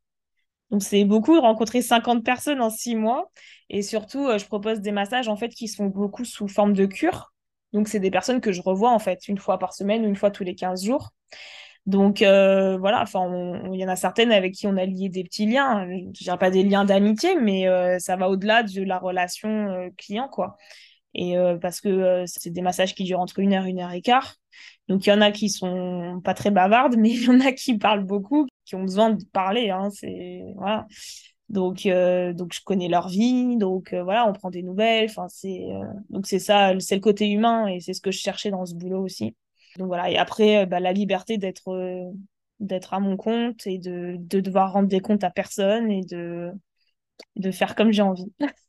Donc, 0.70 0.82
c'est 0.82 1.04
beaucoup 1.04 1.40
rencontrer 1.40 1.82
50 1.82 2.24
personnes 2.24 2.60
en 2.60 2.70
six 2.70 2.96
mois. 2.96 3.30
Et 3.70 3.82
surtout, 3.82 4.28
je 4.36 4.44
propose 4.46 4.80
des 4.80 4.92
massages, 4.92 5.28
en 5.28 5.36
fait, 5.36 5.50
qui 5.50 5.68
sont 5.68 5.86
beaucoup 5.86 6.24
sous 6.24 6.48
forme 6.48 6.72
de 6.72 6.86
cure. 6.86 7.32
Donc, 7.72 7.86
c'est 7.88 8.00
des 8.00 8.10
personnes 8.10 8.40
que 8.40 8.50
je 8.50 8.60
revois, 8.60 8.90
en 8.90 8.98
fait, 8.98 9.28
une 9.28 9.38
fois 9.38 9.58
par 9.58 9.72
semaine 9.72 10.04
une 10.04 10.16
fois 10.16 10.32
tous 10.32 10.44
les 10.44 10.56
15 10.56 10.84
jours. 10.84 11.10
Donc 11.86 12.22
euh, 12.22 12.78
voilà, 12.78 13.02
enfin, 13.02 13.62
il 13.70 13.78
y 13.78 13.84
en 13.84 13.88
a 13.88 13.96
certaines 13.96 14.32
avec 14.32 14.54
qui 14.54 14.66
on 14.66 14.76
a 14.78 14.86
lié 14.86 15.10
des 15.10 15.22
petits 15.22 15.46
liens. 15.46 15.86
Je 15.86 16.24
dirais 16.24 16.38
pas 16.38 16.50
des 16.50 16.62
liens 16.62 16.84
d'amitié, 16.84 17.36
mais 17.38 17.68
euh, 17.68 17.98
ça 17.98 18.16
va 18.16 18.30
au-delà 18.30 18.62
de 18.62 18.82
la 18.82 18.98
relation 18.98 19.48
euh, 19.68 19.90
client, 19.98 20.28
quoi. 20.28 20.56
Et 21.14 21.36
parce 21.62 21.80
que 21.80 22.24
c'est 22.26 22.50
des 22.50 22.62
massages 22.62 22.94
qui 22.94 23.04
durent 23.04 23.20
entre 23.20 23.38
une 23.38 23.52
heure, 23.54 23.66
une 23.66 23.78
heure 23.80 23.92
et 23.92 24.02
quart. 24.02 24.34
Donc 24.88 25.06
il 25.06 25.10
y 25.10 25.12
en 25.12 25.20
a 25.20 25.30
qui 25.30 25.48
sont 25.48 26.20
pas 26.24 26.34
très 26.34 26.50
bavardes, 26.50 26.96
mais 26.98 27.10
il 27.10 27.22
y 27.24 27.28
en 27.28 27.40
a 27.40 27.52
qui 27.52 27.78
parlent 27.78 28.04
beaucoup, 28.04 28.46
qui 28.64 28.74
ont 28.74 28.82
besoin 28.82 29.10
de 29.10 29.24
parler. 29.32 29.70
Hein, 29.70 29.90
c'est 29.92 30.42
voilà. 30.56 30.86
Donc 31.50 31.86
donc 31.86 32.52
je 32.52 32.60
connais 32.64 32.88
leur 32.88 33.08
vie, 33.08 33.56
donc 33.58 33.94
voilà, 33.94 34.28
on 34.28 34.32
prend 34.32 34.50
des 34.50 34.62
nouvelles. 34.64 35.08
Enfin 35.08 35.28
c'est 35.28 35.62
donc 36.10 36.26
c'est 36.26 36.40
ça, 36.40 36.72
c'est 36.80 36.96
le 36.96 37.00
côté 37.00 37.28
humain 37.30 37.68
et 37.68 37.78
c'est 37.78 37.94
ce 37.94 38.00
que 38.00 38.10
je 38.10 38.18
cherchais 38.18 38.50
dans 38.50 38.66
ce 38.66 38.74
boulot 38.74 39.04
aussi. 39.04 39.36
Donc 39.78 39.88
voilà, 39.88 40.10
et 40.10 40.16
après, 40.16 40.62
euh, 40.62 40.66
bah, 40.66 40.80
la 40.80 40.92
liberté 40.92 41.38
d'être 41.38 41.68
euh, 41.68 42.10
d'être 42.60 42.94
à 42.94 43.00
mon 43.00 43.16
compte 43.16 43.66
et 43.66 43.78
de, 43.78 44.16
de 44.18 44.40
devoir 44.40 44.72
rendre 44.72 44.88
des 44.88 45.00
comptes 45.00 45.24
à 45.24 45.30
personne 45.30 45.90
et 45.90 46.02
de, 46.04 46.52
de 47.36 47.50
faire 47.52 47.74
comme 47.76 47.92
j'ai 47.92 48.02
envie. 48.02 48.32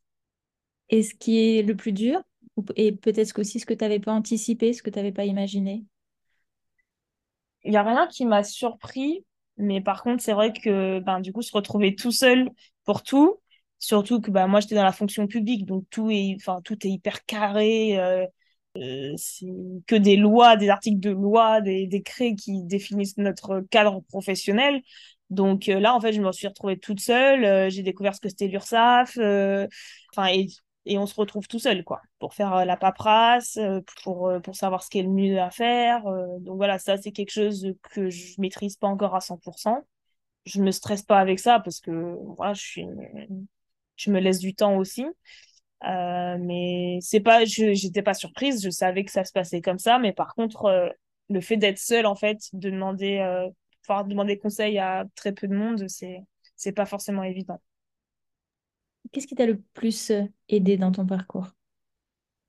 Et 0.89 1.03
ce 1.03 1.13
qui 1.13 1.38
est 1.38 1.62
le 1.63 1.75
plus 1.75 1.91
dur, 1.91 2.21
et 2.75 2.91
peut-être 2.91 3.38
aussi 3.39 3.60
ce 3.60 3.65
que 3.67 3.73
tu 3.75 3.84
n'avais 3.84 3.99
pas 3.99 4.13
anticipé, 4.13 4.73
ce 4.73 4.82
que 4.84 4.89
tu 4.89 4.97
n'avais 4.97 5.12
pas 5.12 5.25
imaginé? 5.25 5.86
Il 7.63 7.71
n'y 7.71 7.77
a 7.77 7.84
rien 7.84 8.08
qui 8.08 8.25
m'a 8.25 8.43
surpris, 8.43 9.25
mais 9.58 9.82
par 9.82 10.03
contre, 10.03 10.21
c'est 10.23 10.34
vrai 10.34 10.53
que 10.53 10.99
ben, 10.99 11.19
du 11.19 11.34
coup, 11.34 11.41
se 11.41 11.51
retrouver 11.53 11.95
tout 11.95 12.12
seul 12.12 12.49
pour 12.84 13.01
tout, 13.03 13.38
surtout 13.79 14.21
que 14.21 14.32
ben, 14.32 14.47
moi, 14.47 14.60
j'étais 14.60 14.75
dans 14.75 14.84
la 14.84 14.91
fonction 14.91 15.27
publique, 15.27 15.65
donc 15.65 15.86
tout 15.89 16.10
est, 16.12 16.38
tout 16.63 16.86
est 16.88 16.89
hyper 16.91 17.25
carré. 17.25 17.99
Euh, 17.99 18.25
c'est 19.17 19.47
que 19.88 19.95
des 19.95 20.15
lois, 20.15 20.57
des 20.57 20.69
articles 20.69 20.99
de 20.99 21.11
loi, 21.11 21.61
des 21.61 21.88
décrets 21.88 22.35
qui 22.35 22.63
définissent 22.63 23.17
notre 23.17 23.61
cadre 23.71 24.01
professionnel. 24.01 24.81
Donc 25.29 25.69
euh, 25.69 25.79
là, 25.79 25.95
en 25.95 25.99
fait, 26.01 26.13
je 26.13 26.21
me 26.21 26.31
suis 26.31 26.47
retrouvée 26.47 26.77
toute 26.77 26.99
seule. 26.99 27.45
Euh, 27.45 27.69
j'ai 27.69 27.83
découvert 27.83 28.15
ce 28.15 28.21
que 28.21 28.29
c'était 28.29 28.47
l'URSSAF. 28.47 29.17
Enfin, 30.11 30.27
et, 30.85 30.97
on 30.97 31.07
se 31.07 31.15
retrouve 31.15 31.47
tout 31.47 31.57
seul, 31.59 31.83
quoi, 31.83 32.01
pour 32.19 32.35
faire 32.35 32.63
la 32.63 32.77
paperasse, 32.77 33.57
pour, 34.03 34.31
pour 34.43 34.55
savoir 34.55 34.83
ce 34.83 34.89
qui 34.89 34.99
est 34.99 35.03
le 35.03 35.09
mieux 35.09 35.39
à 35.39 35.49
faire. 35.49 36.03
donc 36.41 36.57
voilà, 36.57 36.77
ça, 36.77 36.97
c'est 36.97 37.11
quelque 37.11 37.31
chose 37.31 37.73
que 37.91 38.09
je 38.11 38.39
maîtrise 38.39 38.77
pas 38.77 38.88
encore 38.88 39.15
à 39.15 39.19
100%. 39.19 39.83
Je 40.45 40.61
me 40.61 40.69
stresse 40.69 41.01
pas 41.01 41.17
avec 41.19 41.39
ça 41.39 41.59
parce 41.59 41.79
que 41.79 42.15
voilà, 42.38 42.53
je 42.53 42.61
suis, 42.61 42.85
je 43.95 44.11
me 44.11 44.19
laisse 44.19 44.39
du 44.39 44.53
temps 44.53 44.77
aussi. 44.77 45.05
Euh, 45.83 46.38
mais 46.39 46.99
c'est 47.01 47.19
pas, 47.19 47.45
je 47.45 47.73
j'étais 47.73 48.01
pas 48.01 48.13
surprise, 48.13 48.63
je 48.63 48.69
savais 48.69 49.03
que 49.03 49.11
ça 49.11 49.23
se 49.23 49.31
passait 49.31 49.61
comme 49.61 49.77
ça, 49.77 49.99
mais 49.99 50.13
par 50.13 50.33
contre, 50.33 50.65
euh, 50.65 50.89
le 51.29 51.41
fait 51.41 51.57
d'être 51.57 51.77
seule, 51.77 52.05
en 52.05 52.15
fait, 52.15 52.39
de 52.53 52.69
demander, 52.69 53.19
euh, 53.19 53.49
pouvoir 53.81 54.05
demander 54.05 54.38
conseil 54.38 54.79
à 54.79 55.05
très 55.15 55.33
peu 55.33 55.47
de 55.47 55.55
monde, 55.55 55.88
c'est 55.88 56.23
c'est 56.55 56.71
pas 56.71 56.85
forcément 56.85 57.23
évident. 57.23 57.61
Qu'est-ce 59.11 59.27
qui 59.27 59.35
t'a 59.35 59.45
le 59.45 59.61
plus 59.73 60.11
aidé 60.49 60.77
dans 60.77 60.91
ton 60.91 61.05
parcours? 61.05 61.49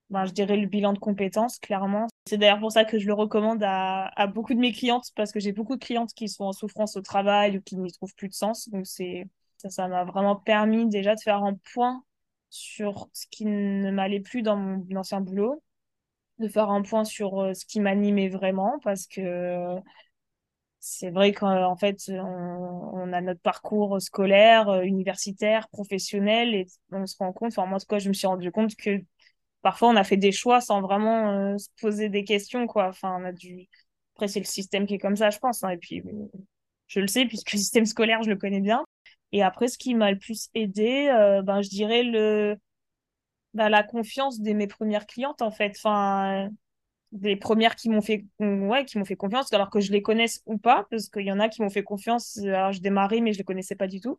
Ben, 0.09 0.25
je 0.25 0.33
dirais 0.33 0.57
le 0.57 0.69
bilan 0.69 0.93
de 0.93 0.99
compétences, 1.01 1.59
clairement. 1.59 2.07
C'est 2.29 2.39
d'ailleurs 2.39 2.61
pour 2.61 2.71
ça 2.71 2.85
que 2.85 2.99
je 2.99 3.07
le 3.07 3.13
recommande 3.13 3.63
à, 3.65 4.07
à 4.15 4.29
beaucoup 4.29 4.55
de 4.55 4.61
mes 4.61 4.73
clientes, 4.73 5.11
parce 5.17 5.33
que 5.33 5.41
j'ai 5.41 5.53
beaucoup 5.53 5.75
de 5.77 5.85
clientes 5.85 6.15
qui 6.15 6.29
sont 6.29 6.45
en 6.45 6.53
souffrance 6.53 6.97
au 6.97 7.03
travail 7.03 7.59
ou 7.59 7.61
qui 7.61 7.77
n'y 7.77 7.91
trouvent 7.91 8.15
plus 8.15 8.29
de 8.29 8.35
sens. 8.35 8.69
Donc, 8.69 8.87
c'est 8.87 9.27
ça, 9.57 9.69
ça 9.69 9.89
m'a 9.89 10.05
vraiment 10.05 10.37
permis 10.37 10.89
déjà 10.89 11.17
de 11.17 11.21
faire 11.21 11.43
un 11.43 11.55
point 11.75 12.05
sur 12.51 13.09
ce 13.13 13.27
qui 13.31 13.47
ne 13.47 13.91
m'allait 13.91 14.21
plus 14.21 14.43
dans 14.43 14.57
mon 14.57 14.85
ancien 14.97 15.21
boulot, 15.21 15.63
de 16.39 16.49
faire 16.49 16.71
un 16.71 16.83
point 16.83 17.05
sur 17.05 17.41
euh, 17.41 17.55
ce 17.55 17.65
qui 17.67 17.81
m'animait 17.81 18.29
vraiment, 18.29 18.79
parce 18.83 19.07
que 19.07 19.77
c'est 20.81 21.11
vrai 21.11 21.33
qu'en 21.33 21.77
fait, 21.77 21.97
on, 22.09 23.13
a 23.13 23.21
notre 23.21 23.41
parcours 23.41 24.01
scolaire, 24.01 24.69
euh, 24.69 24.83
universitaire, 24.83 25.69
professionnel, 25.69 26.55
et 26.55 26.67
on 26.93 27.07
se 27.07 27.17
rend 27.19 27.33
compte, 27.33 27.49
enfin 27.49 27.67
moi 27.67 27.77
en 27.77 27.81
tout 27.81 27.87
cas, 27.87 27.99
je 27.99 28.09
me 28.09 28.15
suis 28.15 28.27
rendu 28.27 28.53
compte 28.53 28.77
que 28.77 29.01
parfois 29.63 29.89
on 29.89 29.97
a 29.97 30.05
fait 30.05 30.17
des 30.17 30.33
choix 30.33 30.61
sans 30.61 30.81
vraiment 30.81 31.33
euh, 31.33 31.59
se 31.59 31.69
poser 31.81 32.09
des 32.09 32.25
questions, 32.25 32.67
quoi. 32.69 32.89
Enfin, 32.89 33.17
on 33.21 33.25
a 33.25 33.33
dû... 33.33 33.67
Après, 34.15 34.29
c'est 34.29 34.41
le 34.41 34.47
système 34.47 34.87
qui 34.87 34.95
est 34.95 34.99
comme 34.99 35.17
ça, 35.17 35.31
je 35.31 35.39
pense. 35.39 35.65
Hein, 35.65 35.71
et 35.71 35.77
puis, 35.79 36.03
je 36.87 37.01
le 37.01 37.09
sais, 37.09 37.27
puisque 37.27 37.53
le 37.53 37.59
système 37.59 37.87
scolaire, 37.87 38.23
je 38.23 38.31
le 38.31 38.37
connais 38.37 38.61
bien. 38.61 38.85
Et 39.33 39.43
après, 39.43 39.69
ce 39.69 39.79
qui 39.79 39.95
m'a 39.95 40.11
le 40.13 40.19
plus 40.19 40.49
aidé, 40.55 41.09
euh, 41.13 41.43
ben, 41.43 41.63
je 41.63 41.69
dirais 41.69 42.03
le, 42.03 42.57
ben, 43.55 43.69
la 43.69 43.83
confiance 43.83 44.41
de 44.41 44.53
mes 44.53 44.67
premières 44.67 45.07
clientes, 45.07 45.43
en 45.43 45.51
fait. 45.51 45.73
Enfin, 45.77 46.51
des 47.13 47.37
premières 47.37 47.77
qui 47.77 47.89
m'ont 47.91 48.03
fait, 48.03 48.27
ouais, 48.41 48.85
qui 48.85 48.99
m'ont 48.99 49.05
fait 49.07 49.17
confiance, 49.17 49.53
alors 49.53 49.71
que 49.71 49.81
je 49.81 49.93
les 49.93 50.03
connaisse 50.03 50.43
ou 50.47 50.59
pas, 50.59 50.87
parce 50.91 51.09
qu'il 51.09 51.25
y 51.27 51.33
en 51.33 51.41
a 51.41 51.49
qui 51.49 51.63
m'ont 51.63 51.71
fait 51.71 51.85
confiance. 51.85 52.39
Alors, 52.39 52.73
je 52.73 52.81
démarrais, 52.81 53.21
mais 53.21 53.33
je 53.33 53.39
les 53.39 53.45
connaissais 53.45 53.77
pas 53.77 53.89
du 53.89 54.01
tout. 54.01 54.19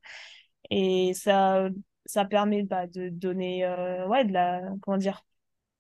Et 0.72 1.14
ça, 1.16 1.70
ça 2.06 2.26
permet 2.26 2.64
bah, 2.64 2.88
de 2.88 3.10
donner, 3.10 3.66
euh, 3.66 4.08
ouais, 4.08 4.26
de 4.26 4.34
la, 4.34 4.62
comment 4.82 4.98
dire, 4.98 5.26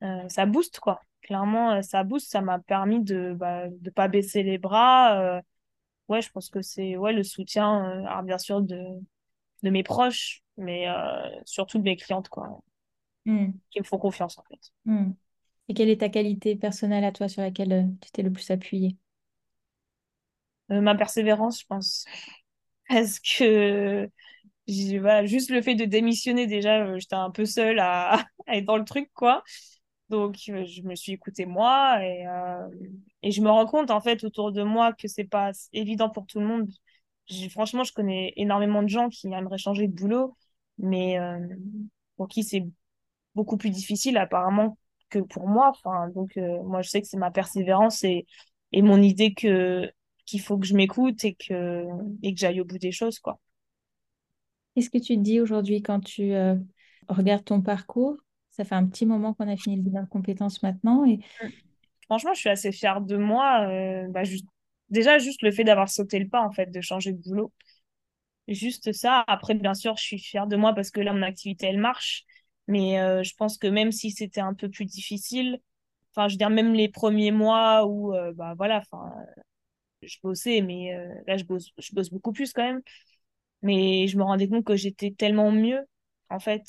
euh, 0.03 0.29
ça 0.29 0.45
booste, 0.45 0.79
quoi. 0.79 1.01
Clairement, 1.21 1.81
ça 1.83 2.03
booste. 2.03 2.31
Ça 2.31 2.41
m'a 2.41 2.59
permis 2.59 3.01
de, 3.03 3.33
bah, 3.35 3.67
de 3.69 3.89
pas 3.91 4.07
baisser 4.09 4.43
les 4.43 4.57
bras. 4.59 5.41
ouais, 6.09 6.21
je 6.21 6.31
pense 6.31 6.49
que 6.49 6.61
c'est, 6.61 6.97
ouais, 6.97 7.13
le 7.13 7.23
soutien, 7.23 8.05
alors 8.05 8.23
bien 8.23 8.37
sûr, 8.37 8.61
de, 8.61 8.77
de 9.63 9.69
mes 9.69 9.83
proches, 9.83 10.43
mais 10.57 10.87
euh, 10.87 11.29
surtout 11.45 11.77
de 11.77 11.83
mes 11.83 11.95
clientes, 11.95 12.29
quoi, 12.29 12.61
hmm. 13.25 13.51
qui 13.71 13.79
me 13.79 13.83
font 13.83 13.97
confiance, 13.97 14.37
en 14.37 14.43
fait. 14.43 14.71
Hmm. 14.85 15.11
Et 15.69 15.73
quelle 15.73 15.89
est 15.89 16.01
ta 16.01 16.09
qualité 16.09 16.55
personnelle 16.55 17.03
à 17.03 17.11
toi 17.11 17.27
sur 17.27 17.41
laquelle 17.41 17.73
euh, 17.73 17.83
tu 18.01 18.11
t'es 18.11 18.23
le 18.23 18.31
plus 18.31 18.49
appuyée? 18.51 18.97
Euh, 20.71 20.81
Ma 20.81 20.95
persévérance, 20.95 21.61
je 21.61 21.65
pense. 21.65 22.05
Parce 22.89 23.19
que 23.19 24.09
voilà, 24.99 25.25
juste 25.25 25.49
le 25.49 25.61
fait 25.61 25.75
de 25.75 25.85
démissionner, 25.85 26.47
déjà, 26.47 26.97
j'étais 26.97 27.15
un 27.15 27.31
peu 27.31 27.45
seule 27.45 27.79
à, 27.81 28.25
être 28.47 28.65
dans 28.65 28.77
le 28.77 28.85
truc, 28.85 29.09
quoi. 29.13 29.43
Donc, 30.09 30.37
je 30.37 30.81
me 30.83 30.95
suis 30.95 31.11
écoutée 31.11 31.45
moi 31.45 32.01
et, 32.01 32.25
et 33.23 33.31
je 33.31 33.41
me 33.41 33.49
rends 33.49 33.65
compte, 33.65 33.91
en 33.91 33.99
fait, 33.99 34.23
autour 34.23 34.53
de 34.53 34.63
moi 34.63 34.93
que 34.93 35.09
c'est 35.09 35.25
pas 35.25 35.51
évident 35.73 36.09
pour 36.09 36.25
tout 36.27 36.39
le 36.39 36.45
monde 36.45 36.69
franchement, 37.49 37.83
je 37.83 37.93
connais 37.93 38.33
énormément 38.35 38.83
de 38.83 38.87
gens 38.87 39.09
qui 39.09 39.27
aimeraient 39.27 39.57
changer 39.57 39.87
de 39.87 39.93
boulot, 39.93 40.35
mais 40.77 41.19
euh, 41.19 41.39
pour 42.15 42.27
qui 42.27 42.43
c'est 42.43 42.65
beaucoup 43.35 43.57
plus 43.57 43.69
difficile 43.69 44.17
apparemment 44.17 44.77
que 45.09 45.19
pour 45.19 45.47
moi. 45.47 45.69
Enfin, 45.69 46.09
donc, 46.09 46.37
euh, 46.37 46.63
moi, 46.63 46.81
je 46.81 46.89
sais 46.89 47.01
que 47.01 47.07
c'est 47.07 47.17
ma 47.17 47.31
persévérance 47.31 48.03
et, 48.03 48.25
et 48.71 48.81
mon 48.81 49.01
idée 49.01 49.33
que 49.33 49.91
qu'il 50.25 50.41
faut 50.41 50.57
que 50.57 50.65
je 50.65 50.75
m'écoute 50.75 51.23
et 51.23 51.35
que, 51.35 51.85
et 52.21 52.33
que 52.33 52.39
j'aille 52.39 52.59
au 52.59 52.65
bout 52.65 52.77
des 52.77 52.91
choses, 52.91 53.19
quoi. 53.19 53.39
Qu'est-ce 54.75 54.89
que 54.89 54.97
tu 54.97 55.15
te 55.15 55.21
dis 55.21 55.39
aujourd'hui 55.39 55.81
quand 55.81 56.01
tu 56.01 56.33
euh, 56.33 56.55
regardes 57.07 57.45
ton 57.45 57.61
parcours? 57.61 58.17
Ça 58.49 58.65
fait 58.65 58.75
un 58.75 58.85
petit 58.87 59.05
moment 59.05 59.33
qu'on 59.33 59.47
a 59.47 59.55
fini 59.55 59.77
le 59.77 59.83
bilan 59.83 60.03
de 60.03 60.09
compétences 60.09 60.61
maintenant. 60.63 61.05
Et... 61.05 61.17
Mmh. 61.17 61.47
Franchement, 62.05 62.33
je 62.33 62.39
suis 62.39 62.49
assez 62.49 62.71
fière 62.71 63.01
de 63.01 63.17
moi. 63.17 63.67
Bah, 64.09 64.23
juste... 64.23 64.45
Déjà, 64.89 65.17
juste 65.19 65.41
le 65.41 65.51
fait 65.51 65.63
d'avoir 65.63 65.89
sauté 65.89 66.19
le 66.19 66.27
pas, 66.29 66.41
en 66.41 66.51
fait, 66.51 66.67
de 66.71 66.81
changer 66.81 67.13
de 67.13 67.17
boulot. 67.21 67.51
Juste 68.47 68.93
ça. 68.93 69.23
Après, 69.27 69.55
bien 69.55 69.73
sûr, 69.73 69.97
je 69.97 70.03
suis 70.03 70.19
fière 70.19 70.47
de 70.47 70.55
moi 70.55 70.73
parce 70.73 70.91
que 70.91 71.01
là, 71.01 71.13
mon 71.13 71.21
activité, 71.23 71.67
elle 71.67 71.79
marche. 71.79 72.25
Mais 72.67 72.99
euh, 73.01 73.23
je 73.23 73.33
pense 73.35 73.57
que 73.57 73.67
même 73.67 73.91
si 73.91 74.11
c'était 74.11 74.41
un 74.41 74.53
peu 74.53 74.69
plus 74.69 74.85
difficile, 74.85 75.59
enfin, 76.15 76.27
je 76.27 76.33
veux 76.35 76.37
dire, 76.37 76.49
même 76.49 76.73
les 76.73 76.89
premiers 76.89 77.31
mois 77.31 77.85
où, 77.87 78.13
bah 78.35 78.53
voilà, 78.57 78.77
enfin, 78.79 79.13
je 80.01 80.17
bossais, 80.23 80.61
mais 80.61 80.93
là, 81.27 81.37
je 81.37 81.43
bosse, 81.45 81.71
je 81.77 81.93
bosse 81.93 82.09
beaucoup 82.09 82.31
plus 82.33 82.53
quand 82.53 82.63
même. 82.63 82.81
Mais 83.63 84.07
je 84.07 84.17
me 84.17 84.23
rendais 84.23 84.47
compte 84.49 84.65
que 84.65 84.75
j'étais 84.75 85.11
tellement 85.11 85.51
mieux, 85.51 85.81
en 86.29 86.39
fait, 86.39 86.63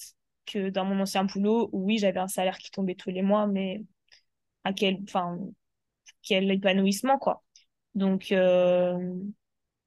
que 0.47 0.71
dans 0.71 0.85
mon 0.85 1.01
ancien 1.01 1.25
boulot, 1.25 1.71
où 1.73 1.85
oui, 1.87 1.99
j'avais 1.99 2.21
un 2.21 2.29
salaire 2.29 2.59
qui 2.59 2.71
tombait 2.71 2.95
tous 2.97 3.11
les 3.11 3.23
mois, 3.23 3.47
mais 3.47 3.83
à 4.65 4.73
quel, 4.75 4.99
enfin, 5.05 5.39
quel 6.23 6.51
épanouissement, 6.51 7.19
quoi. 7.19 7.45
Donc, 7.99 8.33
euh, 8.33 9.15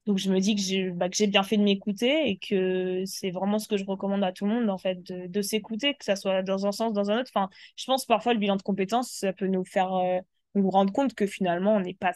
donc 0.06 0.17
je 0.17 0.32
me 0.32 0.39
dis 0.39 0.56
que 0.56 0.62
j'ai 0.62 0.91
bah, 0.91 1.10
bien 1.10 1.43
fait 1.43 1.58
de 1.58 1.63
m'écouter 1.63 2.30
et 2.30 2.38
que 2.38 3.04
c'est 3.06 3.32
vraiment 3.32 3.60
ce 3.60 3.67
que 3.67 3.78
je 3.78 3.86
recommande 3.86 4.24
à 4.24 4.32
tout 4.32 4.45
le 4.45 4.54
monde, 4.54 4.69
en 4.69 4.78
fait, 4.78 5.02
de, 5.04 5.28
de 5.28 5.41
s'écouter, 5.41 5.93
que 5.95 6.06
ça 6.06 6.15
soit 6.15 6.43
dans 6.43 6.65
un 6.65 6.71
sens, 6.71 6.93
dans 6.93 7.12
un 7.12 7.19
autre. 7.19 7.32
Enfin, 7.36 7.50
je 7.78 7.86
pense 7.86 8.06
parfois 8.06 8.34
le 8.34 8.39
bilan 8.39 8.56
de 8.58 8.63
compétences, 8.63 9.12
ça 9.12 9.34
peut 9.34 9.47
nous 9.47 9.65
faire 9.65 9.93
euh, 9.95 10.19
nous 10.56 10.69
rendre 10.69 10.93
compte 10.93 11.13
que 11.13 11.28
finalement, 11.28 11.76
on 11.76 11.80
n'est 11.82 11.93
pas 11.93 12.13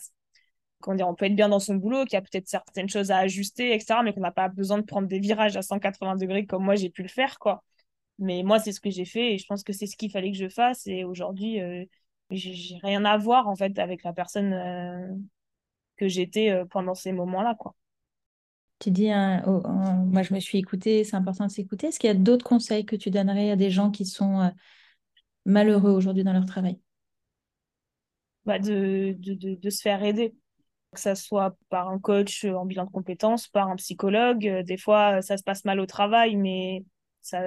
on 0.88 1.16
peut 1.16 1.26
être 1.26 1.36
bien 1.36 1.50
dans 1.50 1.60
son 1.60 1.76
boulot, 1.76 2.04
qu'il 2.06 2.14
y 2.14 2.18
a 2.18 2.22
peut-être 2.22 2.48
certaines 2.48 2.90
choses 2.90 3.12
à 3.12 3.18
ajuster, 3.20 3.74
etc., 3.74 4.04
mais 4.04 4.14
qu'on 4.14 4.22
n'a 4.22 4.32
pas 4.32 4.50
besoin 4.50 4.78
de 4.78 4.84
prendre 4.84 5.08
des 5.08 5.20
virages 5.20 5.58
à 5.58 5.62
180 5.62 6.16
degrés 6.16 6.46
comme 6.46 6.64
moi 6.64 6.76
j'ai 6.76 6.90
pu 6.90 7.02
le 7.04 7.08
faire, 7.10 7.40
quoi. 7.40 7.64
Mais 8.20 8.44
moi, 8.44 8.60
c'est 8.60 8.72
ce 8.72 8.80
que 8.82 8.90
j'ai 8.90 9.06
fait 9.06 9.34
et 9.34 9.38
je 9.38 9.46
pense 9.48 9.64
que 9.64 9.74
c'est 9.74 9.88
ce 9.88 9.98
qu'il 9.98 10.12
fallait 10.12 10.32
que 10.32 10.38
je 10.38 10.50
fasse. 10.50 10.88
Et 10.88 11.04
aujourd'hui, 11.04 11.62
euh, 11.62 11.86
j'ai 12.32 12.78
rien 12.84 13.06
à 13.06 13.18
voir, 13.18 13.48
en 13.48 13.56
fait, 13.56 13.78
avec 13.80 14.04
la 14.04 14.14
personne 14.14 14.54
euh, 14.54 15.08
que 15.98 16.08
j'étais 16.08 16.52
euh, 16.52 16.66
pendant 16.66 16.96
ces 16.96 17.12
moments-là, 17.12 17.56
quoi. 17.56 17.76
Tu 18.80 18.92
dis, 18.92 19.10
hein, 19.10 19.42
moi 20.06 20.22
je 20.22 20.34
me 20.34 20.40
suis 20.40 20.58
écoutée, 20.58 21.06
c'est 21.06 21.16
important 21.16 21.46
de 21.46 21.52
s'écouter. 21.52 21.88
Est-ce 21.88 22.00
qu'il 22.00 22.10
y 22.10 22.12
a 22.12 22.16
d'autres 22.16 22.46
conseils 22.46 22.86
que 22.86 22.98
tu 22.98 23.10
donnerais 23.10 23.52
à 23.52 23.56
des 23.56 23.72
gens 23.72 23.90
qui 23.90 24.06
sont 24.06 24.52
malheureux 25.46 25.92
aujourd'hui 25.92 26.26
dans 26.26 26.34
leur 26.34 26.46
travail? 26.46 26.78
Bah 28.46 28.60
de, 28.60 29.16
de, 29.18 29.56
de, 29.56 29.70
se 29.70 29.82
faire 29.82 30.04
aider 30.04 30.36
que 30.94 31.00
ça 31.00 31.16
soit 31.16 31.58
par 31.70 31.90
un 31.90 32.00
coach 32.00 32.46
en 32.46 32.66
bilan 32.66 32.86
de 32.86 32.92
compétences, 32.92 33.48
par 33.48 33.70
un 33.70 33.76
psychologue. 33.78 34.46
Euh, 34.48 34.64
des 34.64 34.78
fois, 34.78 35.22
ça 35.22 35.38
se 35.38 35.44
passe 35.44 35.66
mal 35.66 35.80
au 35.80 35.86
travail, 35.86 36.36
mais 36.36 36.84
ça, 37.22 37.42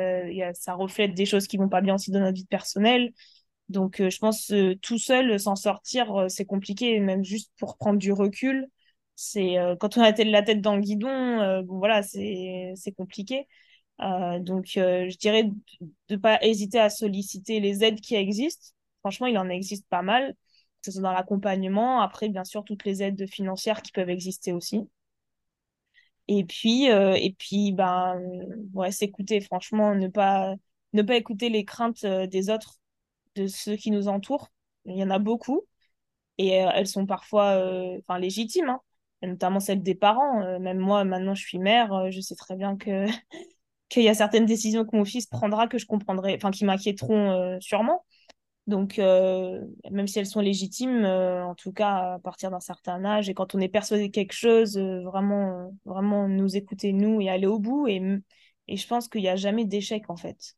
ça 0.54 0.74
reflète 0.74 1.14
des 1.14 1.26
choses 1.26 1.46
qui 1.46 1.56
vont 1.56 1.68
pas 1.68 1.80
bien 1.80 1.94
aussi 1.94 2.10
dans 2.10 2.20
notre 2.20 2.36
vie 2.36 2.46
personnelle. 2.46 3.12
Donc, 3.68 4.00
euh, 4.00 4.10
je 4.10 4.18
pense 4.18 4.50
euh, 4.52 4.74
tout 4.80 4.98
seul 4.98 5.38
s'en 5.38 5.56
sortir, 5.56 6.26
c'est 6.28 6.44
compliqué, 6.46 7.00
même 7.00 7.24
juste 7.24 7.52
pour 7.58 7.76
prendre 7.76 7.98
du 7.98 8.12
recul. 8.12 8.68
C'est 9.16 9.56
quand 9.80 9.96
on 9.98 10.02
a 10.02 10.12
la 10.12 10.42
tête 10.42 10.60
dans 10.60 10.76
le 10.76 10.80
guidon, 10.82 11.62
bon, 11.64 11.78
voilà, 11.78 12.02
c'est 12.04 12.92
compliqué. 12.96 13.48
donc, 13.98 14.66
je 14.74 15.16
dirais 15.18 15.42
de 15.44 15.52
ne 16.10 16.16
pas 16.16 16.38
hésiter 16.42 16.78
à 16.78 16.88
solliciter 16.90 17.58
les 17.60 17.82
aides 17.84 18.00
qui 18.00 18.14
existent. 18.14 18.68
Franchement, 19.00 19.26
il 19.26 19.36
en 19.38 19.48
existe 19.48 19.88
pas 19.88 20.02
mal 20.02 20.34
que 20.82 20.86
ce 20.86 20.92
soit 20.92 21.02
dans 21.02 21.12
l'accompagnement. 21.12 22.00
Après, 22.00 22.28
bien 22.28 22.44
sûr, 22.44 22.64
toutes 22.64 22.84
les 22.84 23.02
aides 23.02 23.26
financières 23.28 23.82
qui 23.82 23.92
peuvent 23.92 24.10
exister 24.10 24.52
aussi. 24.52 24.88
Et 26.28 26.44
puis, 26.44 26.90
euh, 26.90 27.14
et 27.14 27.32
puis 27.38 27.72
ben, 27.72 28.20
ouais, 28.74 28.92
s'écouter, 28.92 29.40
franchement, 29.40 29.94
ne 29.94 30.08
pas, 30.08 30.54
ne 30.92 31.02
pas 31.02 31.16
écouter 31.16 31.48
les 31.48 31.64
craintes 31.64 32.04
euh, 32.04 32.26
des 32.26 32.50
autres, 32.50 32.77
de 33.38 33.46
ceux 33.48 33.76
qui 33.76 33.90
nous 33.90 34.08
entourent. 34.08 34.50
Il 34.86 34.96
y 34.96 35.02
en 35.02 35.10
a 35.10 35.18
beaucoup. 35.18 35.62
Et 36.38 36.62
euh, 36.64 36.70
elles 36.74 36.86
sont 36.86 37.06
parfois 37.06 37.62
enfin, 37.98 38.18
légitimes, 38.18 38.68
hein. 38.68 38.80
notamment 39.22 39.60
celles 39.60 39.82
des 39.82 39.94
parents. 39.94 40.58
même 40.60 40.78
moi, 40.78 41.04
maintenant, 41.04 41.34
je 41.34 41.42
suis 41.42 41.58
mère, 41.58 42.10
je 42.10 42.20
sais 42.20 42.36
très 42.36 42.56
bien 42.56 42.76
que 42.76 43.06
qu'il 43.88 44.02
y 44.02 44.08
a 44.08 44.14
certaines 44.14 44.46
décisions 44.46 44.84
que 44.84 44.96
mon 44.96 45.04
fils 45.04 45.26
prendra 45.26 45.68
que 45.68 45.78
je 45.78 45.86
comprendrai, 45.86 46.34
enfin, 46.36 46.50
qui 46.50 46.64
m'inquiéteront 46.64 47.58
sûrement. 47.60 48.04
Donc, 48.68 48.98
euh, 48.98 49.64
même 49.90 50.06
si 50.06 50.18
elles 50.18 50.26
sont 50.26 50.40
légitimes, 50.42 51.06
euh, 51.06 51.42
en 51.42 51.54
tout 51.54 51.72
cas, 51.72 52.14
à 52.16 52.18
partir 52.18 52.50
d'un 52.50 52.60
certain 52.60 53.02
âge, 53.02 53.30
et 53.30 53.34
quand 53.34 53.54
on 53.54 53.60
est 53.60 53.68
persuadé 53.68 54.08
de 54.08 54.12
quelque 54.12 54.34
chose, 54.34 54.76
euh, 54.76 55.00
vraiment, 55.04 55.72
vraiment 55.86 56.28
nous 56.28 56.54
écouter, 56.54 56.92
nous, 56.92 57.18
et 57.22 57.30
aller 57.30 57.46
au 57.46 57.58
bout. 57.58 57.88
Et, 57.88 58.02
et 58.68 58.76
je 58.76 58.86
pense 58.86 59.08
qu'il 59.08 59.22
n'y 59.22 59.28
a 59.28 59.36
jamais 59.36 59.64
d'échec, 59.64 60.10
en 60.10 60.16
fait. 60.16 60.57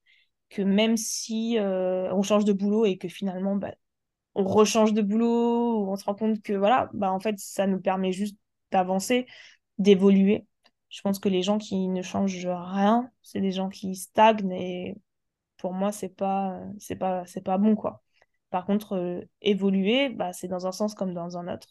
Que 0.51 0.63
même 0.63 0.97
si 0.97 1.57
on 1.61 2.23
change 2.23 2.45
de 2.45 2.53
boulot 2.53 2.85
et 2.87 2.99
que 2.99 3.09
finalement, 3.09 3.57
bah, 3.57 3.73
on 4.35 4.45
rechange 4.45 4.93
de 4.95 5.03
boulot, 5.03 5.89
on 5.91 5.97
se 5.97 6.05
rend 6.05 6.15
compte 6.15 6.43
que, 6.43 6.53
voilà, 6.53 6.91
bah, 6.95 7.13
en 7.13 7.21
fait, 7.21 7.39
ça 7.39 7.67
nous 7.67 7.81
permet 7.81 8.13
juste 8.13 8.37
d'avancer, 8.71 9.27
d'évoluer. 9.79 10.47
Je 10.89 11.01
pense 11.03 11.19
que 11.19 11.29
les 11.29 11.43
gens 11.43 11.59
qui 11.59 11.89
ne 11.89 12.03
changent 12.03 12.47
rien, 12.47 13.11
c'est 13.23 13.41
des 13.41 13.53
gens 13.53 13.69
qui 13.69 13.95
stagnent 13.95 14.53
et 14.53 14.97
pour 15.59 15.73
moi, 15.73 15.93
c'est 15.93 16.09
pas, 16.09 16.61
c'est 16.79 16.97
pas, 16.97 17.25
c'est 17.27 17.43
pas 17.43 17.59
bon, 17.59 17.77
quoi. 17.77 18.03
Par 18.51 18.67
contre, 18.67 18.95
euh, 18.97 19.23
évoluer, 19.43 20.09
bah, 20.11 20.33
c'est 20.33 20.49
dans 20.49 20.67
un 20.67 20.73
sens 20.73 20.95
comme 20.95 21.15
dans 21.15 21.39
un 21.39 21.53
autre. 21.53 21.69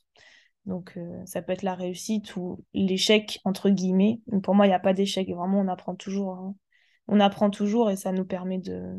Donc, 0.66 0.94
euh, 0.98 1.26
ça 1.26 1.42
peut 1.42 1.54
être 1.54 1.64
la 1.64 1.76
réussite 1.76 2.36
ou 2.36 2.64
l'échec, 2.74 3.40
entre 3.46 3.70
guillemets. 3.70 4.22
pour 4.44 4.56
moi, 4.56 4.66
il 4.68 4.70
n'y 4.70 4.76
a 4.76 4.80
pas 4.80 4.94
d'échec. 4.94 5.30
Vraiment, 5.30 5.60
on 5.62 5.68
apprend 5.68 5.96
toujours. 5.96 6.36
Hein. 6.36 6.56
On 7.10 7.20
apprend 7.20 7.50
toujours 7.50 7.90
et 7.92 7.96
ça 7.96 8.12
nous 8.12 8.24
permet 8.24 8.60
de 8.60 8.96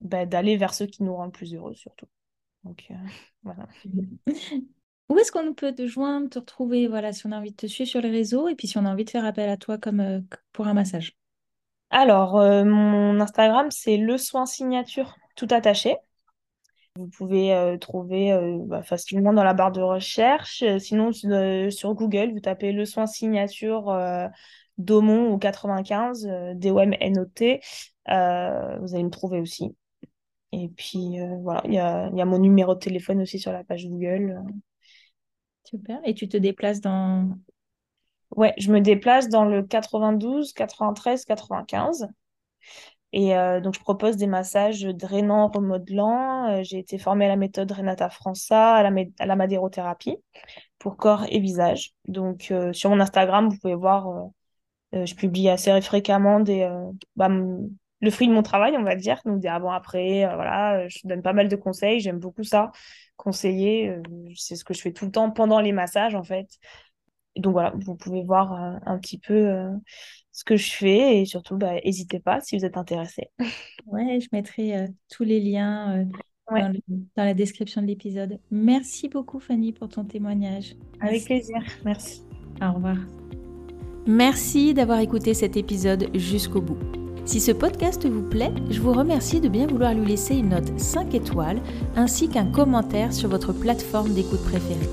bah, 0.00 0.26
d'aller 0.26 0.56
vers 0.56 0.74
ceux 0.74 0.86
qui 0.86 1.02
nous 1.02 1.14
rendent 1.14 1.32
plus 1.32 1.54
heureux, 1.54 1.74
surtout. 1.74 2.06
Donc, 2.64 2.86
euh, 2.90 2.94
voilà. 3.42 3.68
Où 5.08 5.18
est-ce 5.18 5.32
qu'on 5.32 5.54
peut 5.54 5.74
te 5.74 5.86
joindre, 5.86 6.28
te 6.28 6.38
retrouver, 6.38 6.86
voilà, 6.86 7.12
si 7.12 7.26
on 7.26 7.32
a 7.32 7.38
envie 7.38 7.52
de 7.52 7.56
te 7.56 7.66
suivre 7.66 7.88
sur 7.88 8.00
les 8.00 8.10
réseaux 8.10 8.48
et 8.48 8.54
puis 8.54 8.68
si 8.68 8.76
on 8.78 8.84
a 8.84 8.90
envie 8.90 9.04
de 9.04 9.10
faire 9.10 9.24
appel 9.24 9.48
à 9.48 9.56
toi 9.56 9.78
comme 9.78 10.24
pour 10.52 10.66
un 10.66 10.74
massage? 10.74 11.16
Alors, 11.90 12.36
euh, 12.38 12.64
mon 12.64 13.18
Instagram, 13.20 13.70
c'est 13.70 13.96
le 13.96 14.18
soin 14.18 14.44
signature 14.44 15.16
tout 15.36 15.48
attaché. 15.50 15.96
Vous 16.96 17.08
pouvez 17.08 17.54
euh, 17.54 17.78
trouver 17.78 18.32
euh, 18.32 18.58
bah, 18.66 18.82
facilement 18.82 19.32
dans 19.32 19.44
la 19.44 19.54
barre 19.54 19.72
de 19.72 19.80
recherche. 19.80 20.62
Sinon, 20.78 21.12
sur 21.12 21.94
Google, 21.94 22.32
vous 22.32 22.40
tapez 22.40 22.72
le 22.72 22.84
soin 22.84 23.06
signature 23.06 23.86
Daumont 24.78 25.32
ou 25.32 25.38
95, 25.38 26.28
D-O-M-N-O-T. 26.54 27.60
vous 28.06 28.14
allez 28.94 29.04
me 29.04 29.10
trouver 29.10 29.40
aussi. 29.40 29.76
Et 30.52 30.68
puis, 30.68 31.18
voilà, 31.42 31.60
il 31.66 31.74
y 31.74 31.78
a, 31.78 32.10
y 32.14 32.20
a, 32.20 32.24
mon 32.24 32.38
numéro 32.38 32.74
de 32.74 32.80
téléphone 32.80 33.20
aussi 33.20 33.38
sur 33.38 33.52
la 33.52 33.64
page 33.64 33.86
Google. 33.86 34.40
Super. 35.64 36.00
Et 36.04 36.14
tu 36.14 36.28
te 36.28 36.36
déplaces 36.36 36.80
dans 36.80 37.28
Ouais, 38.36 38.54
je 38.58 38.70
me 38.70 38.80
déplace 38.80 39.28
dans 39.28 39.44
le 39.44 39.62
92, 39.62 40.52
93, 40.52 41.24
95. 41.24 42.08
Et 43.12 43.36
euh, 43.36 43.60
donc, 43.60 43.74
je 43.74 43.80
propose 43.80 44.16
des 44.16 44.26
massages 44.26 44.82
drainants, 44.82 45.48
remodelants. 45.48 46.50
Euh, 46.50 46.62
j'ai 46.62 46.78
été 46.78 46.98
formée 46.98 47.24
à 47.24 47.28
la 47.28 47.36
méthode 47.36 47.72
Renata 47.72 48.10
França, 48.10 48.74
à 48.74 48.82
la, 48.82 48.90
à 49.18 49.26
la 49.26 49.36
madérothérapie 49.36 50.16
pour 50.78 50.96
corps 50.96 51.24
et 51.30 51.40
visage. 51.40 51.92
Donc, 52.06 52.50
euh, 52.50 52.72
sur 52.72 52.90
mon 52.90 53.00
Instagram, 53.00 53.48
vous 53.48 53.58
pouvez 53.58 53.74
voir, 53.74 54.30
je 54.92 55.14
publie 55.14 55.48
assez 55.48 55.80
fréquemment 55.80 56.40
des, 56.40 56.68
bah, 57.16 57.28
le 57.28 58.10
fruit 58.10 58.28
de 58.28 58.32
mon 58.32 58.42
travail, 58.42 58.76
on 58.76 58.84
va 58.84 58.96
dire. 58.96 59.20
Donc, 59.24 59.40
des 59.40 59.48
avant-après, 59.48 60.24
voilà, 60.34 60.88
je 60.88 60.98
donne 61.04 61.22
pas 61.22 61.32
mal 61.32 61.48
de 61.48 61.56
conseils. 61.56 62.00
J'aime 62.00 62.18
beaucoup 62.18 62.44
ça, 62.44 62.70
conseiller. 63.16 63.96
c'est 64.34 64.56
ce 64.56 64.64
que 64.64 64.74
je 64.74 64.80
fais 64.80 64.92
tout 64.92 65.04
le 65.04 65.10
temps 65.10 65.30
pendant 65.30 65.60
les 65.60 65.72
massages, 65.72 66.14
en 66.14 66.24
fait 66.24 66.48
donc 67.38 67.52
voilà, 67.52 67.72
vous 67.76 67.94
pouvez 67.94 68.22
voir 68.22 68.52
euh, 68.52 68.78
un 68.84 68.98
petit 68.98 69.18
peu 69.18 69.34
euh, 69.34 69.70
ce 70.32 70.44
que 70.44 70.56
je 70.56 70.70
fais 70.72 71.20
et 71.20 71.24
surtout, 71.24 71.56
bah, 71.56 71.74
n'hésitez 71.84 72.20
pas 72.20 72.40
si 72.40 72.58
vous 72.58 72.64
êtes 72.64 72.76
intéressé. 72.76 73.30
Ouais, 73.86 74.20
je 74.20 74.28
mettrai 74.32 74.76
euh, 74.76 74.86
tous 75.10 75.24
les 75.24 75.40
liens 75.40 76.06
dans, 76.50 76.74
la 77.16 77.32
description 77.32 77.80
de 77.80 77.86
l'épisode. 77.86 78.38
Merci 78.50 79.08
beaucoup 79.08 79.40
Fanny 79.40 79.72
pour 79.72 79.88
ton 79.88 80.04
témoignage. 80.04 80.76
Avec 81.00 81.24
plaisir, 81.24 81.62
merci. 81.86 82.22
Au 82.60 82.74
revoir. 82.74 82.98
Merci 84.08 84.72
d'avoir 84.72 85.00
écouté 85.00 85.34
cet 85.34 85.58
épisode 85.58 86.08
jusqu'au 86.14 86.62
bout. 86.62 86.78
Si 87.26 87.40
ce 87.42 87.52
podcast 87.52 88.08
vous 88.08 88.22
plaît, 88.22 88.54
je 88.70 88.80
vous 88.80 88.94
remercie 88.94 89.38
de 89.38 89.50
bien 89.50 89.66
vouloir 89.66 89.92
lui 89.92 90.06
laisser 90.06 90.36
une 90.36 90.48
note 90.48 90.80
5 90.80 91.12
étoiles 91.12 91.60
ainsi 91.94 92.30
qu'un 92.30 92.46
commentaire 92.46 93.12
sur 93.12 93.28
votre 93.28 93.52
plateforme 93.52 94.14
d'écoute 94.14 94.42
préférée. 94.44 94.88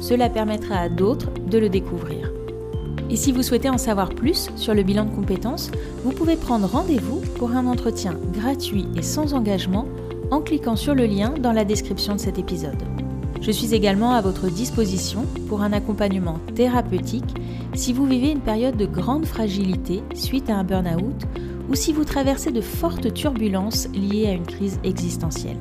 Cela 0.00 0.28
permettra 0.28 0.74
à 0.80 0.88
d'autres 0.88 1.30
de 1.48 1.58
le 1.58 1.68
découvrir. 1.68 2.32
Et 3.08 3.14
si 3.14 3.30
vous 3.30 3.44
souhaitez 3.44 3.70
en 3.70 3.78
savoir 3.78 4.08
plus 4.08 4.50
sur 4.56 4.74
le 4.74 4.82
bilan 4.82 5.04
de 5.04 5.14
compétences, 5.14 5.70
vous 6.02 6.10
pouvez 6.10 6.34
prendre 6.34 6.66
rendez-vous 6.66 7.20
pour 7.36 7.52
un 7.52 7.68
entretien 7.68 8.18
gratuit 8.32 8.88
et 8.96 9.02
sans 9.02 9.32
engagement 9.32 9.86
en 10.32 10.40
cliquant 10.40 10.74
sur 10.74 10.96
le 10.96 11.06
lien 11.06 11.34
dans 11.38 11.52
la 11.52 11.64
description 11.64 12.16
de 12.16 12.20
cet 12.20 12.36
épisode. 12.36 12.99
Je 13.40 13.50
suis 13.50 13.74
également 13.74 14.12
à 14.12 14.20
votre 14.20 14.48
disposition 14.48 15.24
pour 15.48 15.62
un 15.62 15.72
accompagnement 15.72 16.38
thérapeutique 16.54 17.34
si 17.74 17.92
vous 17.92 18.06
vivez 18.06 18.30
une 18.30 18.40
période 18.40 18.76
de 18.76 18.84
grande 18.84 19.24
fragilité 19.24 20.02
suite 20.14 20.50
à 20.50 20.56
un 20.56 20.64
burn-out 20.64 21.22
ou 21.70 21.74
si 21.74 21.92
vous 21.92 22.04
traversez 22.04 22.50
de 22.50 22.60
fortes 22.60 23.14
turbulences 23.14 23.88
liées 23.94 24.26
à 24.26 24.32
une 24.32 24.46
crise 24.46 24.78
existentielle. 24.84 25.58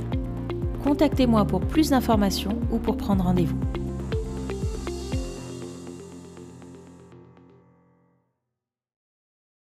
Contactez-moi 0.84 1.46
pour 1.46 1.62
plus 1.62 1.92
d'informations 1.92 2.60
ou 2.72 2.80
pour 2.80 2.98
prendre 2.98 3.24
rendez-vous. 3.24 3.60